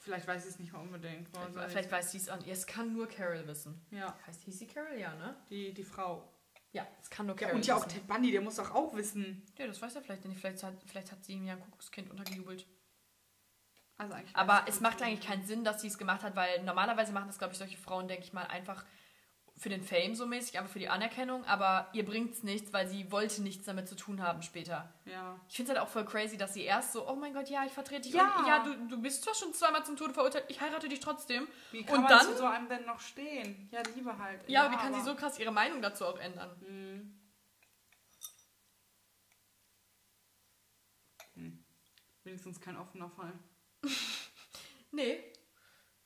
[0.01, 1.29] Vielleicht weiß sie es nicht mal unbedingt.
[1.29, 2.43] Vielleicht, vielleicht weiß sie es an.
[2.47, 3.85] Es kann nur Carol wissen.
[3.91, 4.17] Ja.
[4.25, 5.35] Heißt hieß sie Carol, ja, ne?
[5.51, 6.27] Die, die Frau.
[6.71, 7.85] Ja, es kann nur Ja, Carol und ja auch.
[7.85, 9.45] Ted Bundy, der muss doch auch wissen.
[9.59, 10.39] Ja, das weiß er vielleicht nicht.
[10.39, 12.65] Vielleicht hat, vielleicht hat sie ihm ja ein Kuckuckskind untergejubelt.
[14.01, 17.11] Also eigentlich Aber es macht eigentlich keinen Sinn, dass sie es gemacht hat, weil normalerweise
[17.11, 18.83] machen das, glaube ich, solche Frauen, denke ich mal, einfach
[19.55, 21.45] für den Fame so mäßig, einfach für die Anerkennung.
[21.45, 24.91] Aber ihr bringt es nichts, weil sie wollte nichts damit zu tun haben später.
[25.05, 25.39] Ja.
[25.47, 27.63] Ich finde es halt auch voll crazy, dass sie erst so, oh mein Gott, ja,
[27.63, 28.13] ich vertrete dich.
[28.13, 28.37] Ja.
[28.39, 31.47] Und, ja, du, du bist zwar schon zweimal zum Tode verurteilt, ich heirate dich trotzdem.
[31.71, 33.69] Wie kann Und man dann- zu so einem denn noch stehen?
[33.71, 34.49] Ja, Liebe halt.
[34.49, 36.49] Ja, aber wie kann sie so krass ihre Meinung dazu auch ändern?
[36.65, 37.19] Hm.
[41.35, 41.63] Hm.
[42.23, 43.33] Wenigstens kein offener Fall.
[44.93, 45.23] Nee.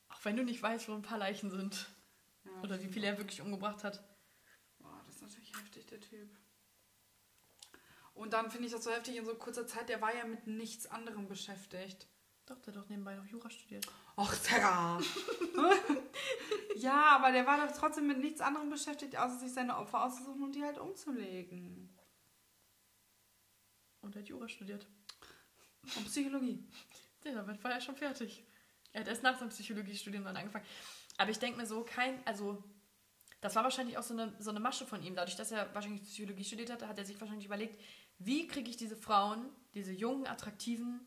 [0.10, 1.90] Auch wenn du nicht weißt, wo ein paar Leichen sind.
[2.44, 4.04] Ja, Oder wie viele er wirklich umgebracht hat.
[4.78, 6.30] Boah, das ist natürlich heftig, der Typ.
[8.14, 10.48] Und dann finde ich das so heftig in so kurzer Zeit, der war ja mit
[10.48, 12.08] nichts anderem beschäftigt.
[12.46, 13.88] Doch, der hat doch nebenbei noch Jura studiert.
[14.16, 15.02] Och, Sarah!
[16.76, 20.44] ja, aber der war doch trotzdem mit nichts anderem beschäftigt, außer sich seine Opfer auszusuchen
[20.44, 21.90] und die halt umzulegen.
[24.02, 24.88] Und er hat Jura studiert.
[25.96, 26.64] Und Psychologie.
[27.34, 28.44] Damit war er schon fertig.
[28.94, 30.66] Er hat erst nach seinem Psychologiestudium dann angefangen.
[31.18, 32.64] Aber ich denke mir so, kein, also,
[33.42, 35.16] das war wahrscheinlich auch so eine, so eine Masche von ihm.
[35.16, 37.82] Dadurch, dass er wahrscheinlich Psychologie studiert hat, hat er sich wahrscheinlich überlegt,
[38.18, 41.06] wie kriege ich diese Frauen, diese jungen, attraktiven,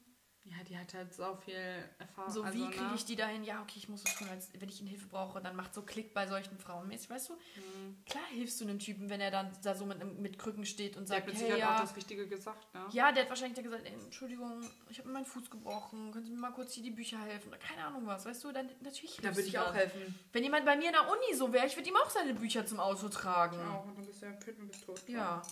[0.51, 1.55] Ja, die hat halt so viel
[1.99, 2.33] Erfahrung.
[2.33, 2.93] so also, wie kriege ne?
[2.95, 3.45] ich die dahin?
[3.45, 5.83] Ja, okay, ich muss es tun, als wenn ich ihnen Hilfe brauche, dann macht so
[5.83, 7.33] Klick bei solchen Frauen mäßig, weißt du?
[7.35, 8.03] Mhm.
[8.07, 11.09] Klar hilfst du einem Typen, wenn er dann da so mit, mit Krücken steht und
[11.09, 12.87] Der sagt, hat mit hey, Sicherheit ja, auch das Richtige gesagt, ne?
[12.93, 16.25] ja, der hat wahrscheinlich dann gesagt, ey, Entschuldigung, ich habe mir meinen Fuß gebrochen, können
[16.25, 17.49] Sie mir mal kurz hier die Bücher helfen?
[17.49, 19.75] Oder keine Ahnung was, weißt du, dann natürlich Da würde ich auch dann.
[19.75, 20.19] helfen.
[20.33, 22.65] Wenn jemand bei mir in der Uni so wäre, ich würde ihm auch seine Bücher
[22.65, 23.59] zum Auto tragen.
[23.69, 25.03] Auch, und dann bist du ja fit und bist tot.
[25.09, 25.43] Ja.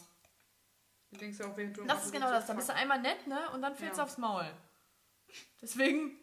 [1.13, 2.47] Du denkst ja auch, während du Das ist genau das.
[2.47, 3.39] Da bist du einmal nett, ne?
[3.55, 4.05] Und dann fällst du Ja.
[4.05, 4.45] aufs Maul.
[5.61, 6.19] Deswegen,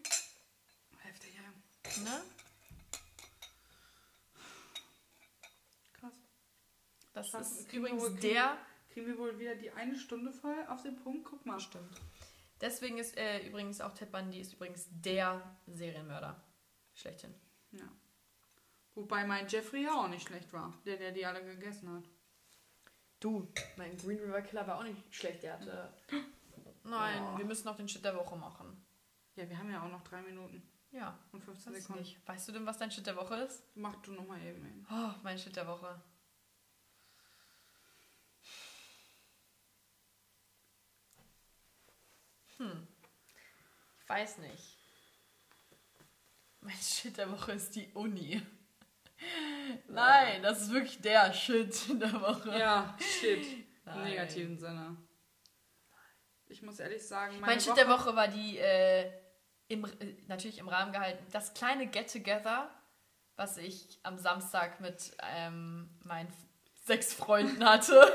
[1.00, 2.02] Heftig, ja.
[2.04, 2.22] ne?
[5.94, 6.14] Krass.
[7.14, 7.60] Das Krass.
[7.60, 8.58] ist übrigens wohl- der.
[8.90, 11.26] Kriegen wir wohl wieder die eine Stunde voll auf den Punkt?
[11.26, 11.60] Guck mal.
[11.60, 12.00] Stimmt.
[12.62, 16.40] Deswegen ist äh, übrigens auch Ted Bundy ist übrigens der Serienmörder.
[16.94, 17.34] Schlechthin.
[17.72, 17.90] Ja.
[18.94, 22.04] Wobei mein Jeffrey ja auch nicht schlecht war, der, der die alle gegessen hat.
[23.20, 25.42] Du, mein Green River Killer war auch nicht schlecht.
[25.42, 25.92] Der hatte.
[26.84, 27.38] Nein, Oh.
[27.40, 28.83] wir müssen noch den Shit der Woche machen.
[29.36, 30.62] Ja, wir haben ja auch noch drei Minuten
[30.92, 32.02] Ja, und 15 weiß ich Sekunden.
[32.04, 32.28] nicht.
[32.28, 33.64] Weißt du denn, was dein Shit der Woche ist?
[33.76, 34.66] Mach du nochmal eben.
[34.66, 34.88] eben.
[34.92, 36.02] Oh, mein Shit der Woche.
[42.58, 42.88] Hm.
[44.02, 44.78] Ich weiß nicht.
[46.62, 48.42] Mein Shit der Woche ist die Uni.
[49.88, 52.58] Nein, das ist wirklich der Shit der Woche.
[52.58, 53.66] Ja, shit.
[53.86, 54.98] Im negativen Sinne.
[56.48, 59.12] Ich muss ehrlich sagen, meine Mein Shit der Woche war die, äh,
[59.74, 62.70] im, äh, natürlich im Rahmen gehalten, das kleine Get-Together,
[63.36, 66.32] was ich am Samstag mit ähm, meinen
[66.86, 68.12] sechs Freunden hatte.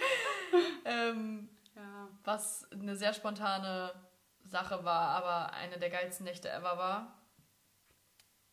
[0.84, 3.92] ähm, Ja, was eine sehr spontane
[4.44, 7.22] Sache war, aber eine der geilsten Nächte ever war.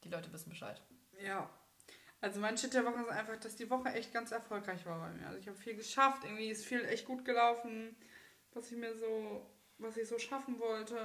[0.03, 0.81] Die Leute wissen Bescheid.
[1.21, 1.49] ja.
[2.21, 5.09] Also mein Shit der Woche ist einfach, dass die Woche echt ganz erfolgreich war bei
[5.13, 5.27] mir.
[5.27, 7.95] Also ich habe viel geschafft, irgendwie ist viel echt gut gelaufen,
[8.51, 10.99] was ich mir so, was ich so schaffen wollte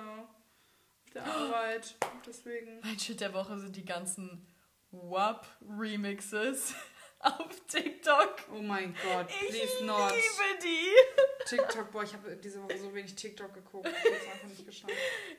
[1.15, 1.97] der Arbeit.
[2.27, 2.81] Deswegen.
[2.81, 4.47] Mein Shit der Woche sind die ganzen
[4.91, 6.75] WAP-Remixes
[7.21, 8.37] auf TikTok.
[8.53, 10.11] Oh mein Gott, Ich please not.
[10.13, 11.47] liebe die.
[11.49, 13.89] TikTok, boah, ich habe diese Woche so wenig TikTok geguckt.
[13.89, 14.93] Ich habe es einfach nicht geschafft.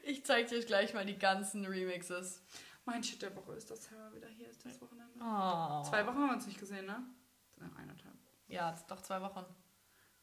[0.03, 2.41] Ich zeig dir gleich mal die ganzen Remixes.
[2.85, 5.13] Mein Shit der Woche ist, dass Sarah wieder hier ist das Wochenende.
[5.19, 5.83] Oh.
[5.89, 7.03] Zwei Wochen haben wir uns nicht gesehen, ne?
[7.59, 8.15] Ja, eineinhalb.
[8.47, 9.43] Ja, doch zwei Wochen.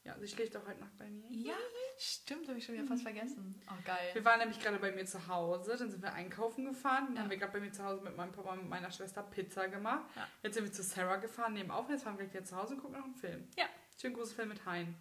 [0.05, 1.25] Ja, sie schläft auch heute Nacht bei mir.
[1.31, 1.55] Ja,
[1.97, 3.61] stimmt, habe ich schon wieder fast vergessen.
[3.69, 4.09] Oh, geil.
[4.11, 7.21] Wir waren nämlich gerade bei mir zu Hause, dann sind wir einkaufen gefahren, dann Ja.
[7.21, 10.05] haben wir gerade bei mir zu Hause mit meinem Papa und meiner Schwester Pizza gemacht.
[10.17, 10.27] Ja.
[10.43, 12.73] Jetzt sind wir zu Sarah gefahren, nehmen auf, jetzt fahren wir gleich wieder zu Hause
[12.75, 13.47] und gucken noch einen Film.
[13.57, 13.65] Ja.
[13.97, 14.97] Schönen großen Film mit Hein.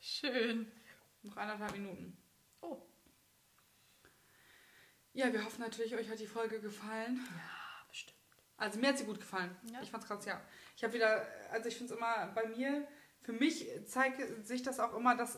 [0.00, 0.70] Schön.
[1.22, 2.16] Noch anderthalb Minuten.
[2.60, 2.82] Oh.
[5.12, 7.16] Ja, wir hoffen natürlich, euch hat die Folge gefallen.
[7.36, 8.16] Ja, bestimmt.
[8.56, 9.56] Also mir hat sie gut gefallen.
[9.72, 9.80] Ja.
[9.82, 10.40] Ich fand's krass, ja.
[10.78, 12.86] Ich habe wieder, also ich finde es immer bei mir,
[13.22, 15.34] für mich zeigt sich das auch immer, dass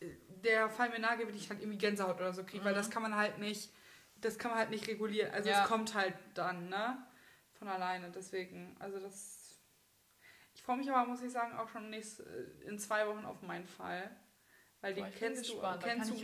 [0.00, 0.10] äh,
[0.44, 3.00] der Fall mir nahe wenn ich halt irgendwie Gänsehaut oder so kriege, weil das kann
[3.00, 3.72] man halt nicht,
[4.16, 5.32] das kann man halt nicht regulieren.
[5.32, 5.62] Also Ja.
[5.62, 7.02] es kommt halt dann, ne?
[7.54, 8.10] Von alleine.
[8.10, 9.58] Deswegen, also das.
[10.54, 13.40] Ich freue mich aber, muss ich sagen, auch schon nächst, äh, in zwei Wochen auf
[13.40, 14.14] meinen Fall.
[14.82, 16.16] Weil die Boah, bin kennst du, kennst du,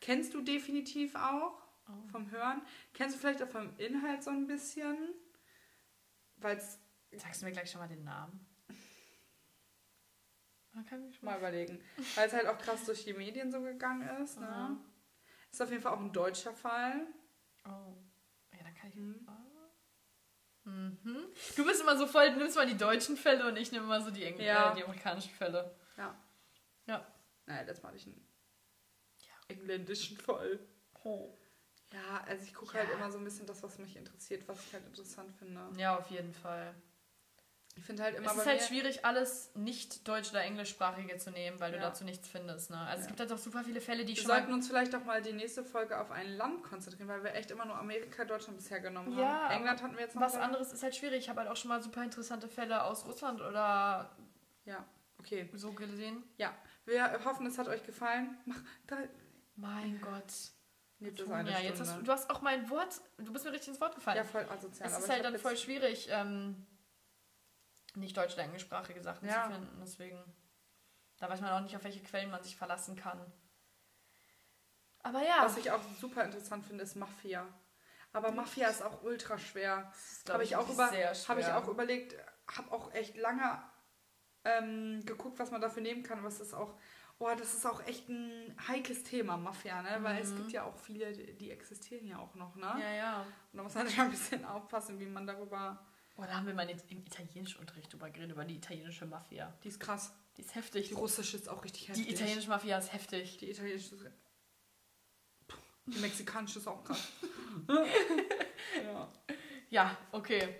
[0.00, 2.08] kennst du definitiv auch Oh.
[2.12, 2.62] vom Hören.
[2.94, 4.96] Kennst du vielleicht auch vom Inhalt so ein bisschen?
[6.36, 6.78] Weil es
[7.16, 8.44] Sagst du mir gleich schon mal den Namen?
[10.72, 11.82] Man kann mich schon mal überlegen.
[12.14, 14.38] Weil es halt auch krass durch die Medien so gegangen ist.
[14.38, 14.46] Ne?
[14.48, 14.76] Aha.
[15.50, 17.06] Ist auf jeden Fall auch ein deutscher Fall.
[17.64, 17.94] Oh.
[18.52, 18.96] Ja, dann kann ich.
[18.96, 19.26] Mhm.
[20.64, 21.26] Mhm.
[21.56, 24.02] Du bist immer so voll, du nimmst mal die deutschen Fälle und ich nehme mal
[24.02, 24.72] so die, Engl Ja.
[24.72, 25.74] äh, die amerikanischen Fälle.
[25.96, 26.14] Ja.
[26.86, 27.06] Ja.
[27.46, 28.28] Naja, das mache ich einen
[29.48, 30.58] engländischen Fall.
[31.04, 31.34] Oh.
[31.90, 32.80] Ja, also ich gucke Ja.
[32.84, 35.70] halt immer so ein bisschen das, was mich interessiert, was ich halt interessant finde.
[35.80, 36.74] Ja, auf jeden Fall.
[37.78, 41.58] Ich finde halt immer es ist halt schwierig, alles nicht deutsch- oder englischsprachige zu nehmen,
[41.60, 41.84] weil du Ja.
[41.84, 42.70] dazu nichts findest.
[42.70, 42.76] Ne?
[42.78, 43.06] Also es Ja.
[43.08, 45.22] gibt halt auch super viele Fälle, die wir schon mal sollten uns vielleicht auch mal
[45.22, 48.80] die nächste Folge auf ein Land konzentrieren, weil wir echt immer nur Amerika, Deutschland bisher
[48.80, 49.54] genommen Ja, haben.
[49.54, 51.18] England hatten wir jetzt noch Was anderes ist halt schwierig.
[51.20, 54.10] Ich habe halt auch schon mal super interessante Fälle aus Russland oder
[54.64, 54.84] Ja,
[55.18, 55.48] okay.
[55.54, 56.22] so gesehen.
[56.36, 56.52] Ja,
[56.84, 58.36] wir hoffen, es hat euch gefallen.
[58.44, 58.96] Mach da.
[59.56, 60.24] Mein Gott.
[61.00, 63.52] Jetzt ist eine ja, jetzt hast, du du hast auch mein Wort, du bist mir
[63.52, 64.16] richtig ins Wort gefallen.
[64.16, 64.88] ja, voll asozial.
[64.88, 66.66] es ist halt dann voll schwierig, ähm,
[68.00, 69.44] nicht deutsch- oder englischsprachige Sachen Ja.
[69.44, 69.78] zu finden.
[69.80, 70.22] Deswegen,
[71.18, 73.20] da weiß man auch nicht, auf welche Quellen man sich verlassen kann.
[75.00, 77.46] Aber ja, Was ich auch super interessant finde, ist Mafia.
[78.12, 79.92] Aber Mafia ist auch ultra schwer.
[80.28, 82.16] Habe ich, auch über, habe ich auch überlegt,
[82.50, 83.62] habe auch echt lange
[84.44, 86.24] ähm, geguckt, was man dafür nehmen kann.
[86.24, 86.74] Was ist auch,
[87.18, 89.98] oh, das ist auch echt ein heikles Thema, Mafia, ne?
[90.02, 90.36] Weil es Mhm.
[90.38, 92.74] gibt ja auch viele, die die existieren ja auch noch, ne?
[92.80, 93.20] Ja, ja.
[93.52, 95.86] Und da muss man schon ein bisschen aufpassen, wie man darüber.
[96.18, 99.54] Boah, da haben wir mal im Italienischunterricht drüber geredet, über die italienische Mafia.
[99.62, 100.12] Die ist krass.
[100.36, 100.88] Die ist heftig.
[100.88, 102.06] Die russische ist auch richtig heftig.
[102.06, 103.38] Die italienische Mafia ist heftig.
[103.38, 104.04] Die italienische ist.
[105.86, 107.06] Die mexikanische ist auch krass.
[108.82, 109.08] ja.
[109.70, 110.56] Ja, okay.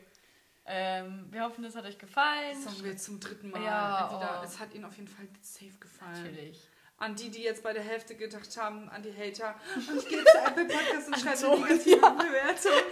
[0.64, 2.54] Ähm, wir hoffen, es hat euch gefallen.
[2.54, 3.60] Das sagen wir jetzt zum dritten Mal.
[3.60, 4.44] Ja, Entweder, oh.
[4.44, 6.22] Es hat ihnen auf jeden Fall safe gefallen.
[6.22, 6.68] Natürlich.
[6.98, 9.56] An die, die jetzt bei der Hälfte gedacht haben, an die Hater.
[9.74, 12.82] Und ich gehe jetzt zu Apple Podcast und schreibe so, eine negative Bewertung.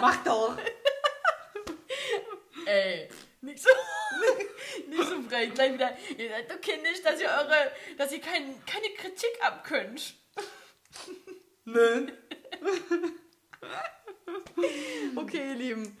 [0.00, 0.58] Mach doch!
[2.66, 3.08] Ey,
[3.42, 3.68] nicht so,
[4.88, 5.54] nicht so frech.
[5.54, 10.14] Gleich wieder, ihr seid so kindisch, dass ihr eure, dass ihr kein, keine Kritik abkönnt.
[11.64, 12.08] Nö.
[15.16, 15.96] Okay, ihr Lieben.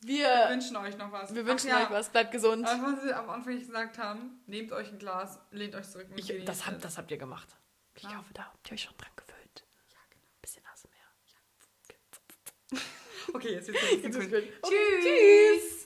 [0.00, 1.34] Wir Wir, wünschen euch noch was.
[1.34, 2.08] wir wünschen ja, euch was.
[2.08, 2.66] Bleibt gesund.
[2.66, 6.08] Aber was wir am Anfang gesagt haben, nehmt euch ein Glas, lehnt euch zurück.
[6.16, 6.66] Ich, das, es.
[6.66, 7.48] habt, das habt ihr gemacht.
[7.96, 9.64] Ich hoffe, da habt ihr euch schon dran gewöhnt.
[9.90, 10.24] Ja, genau.
[10.40, 12.80] Bisschen Nase mehr.
[13.34, 14.44] Okay, jetzt wird's ein bisschen gut.
[14.62, 15.81] Okay, tschüss.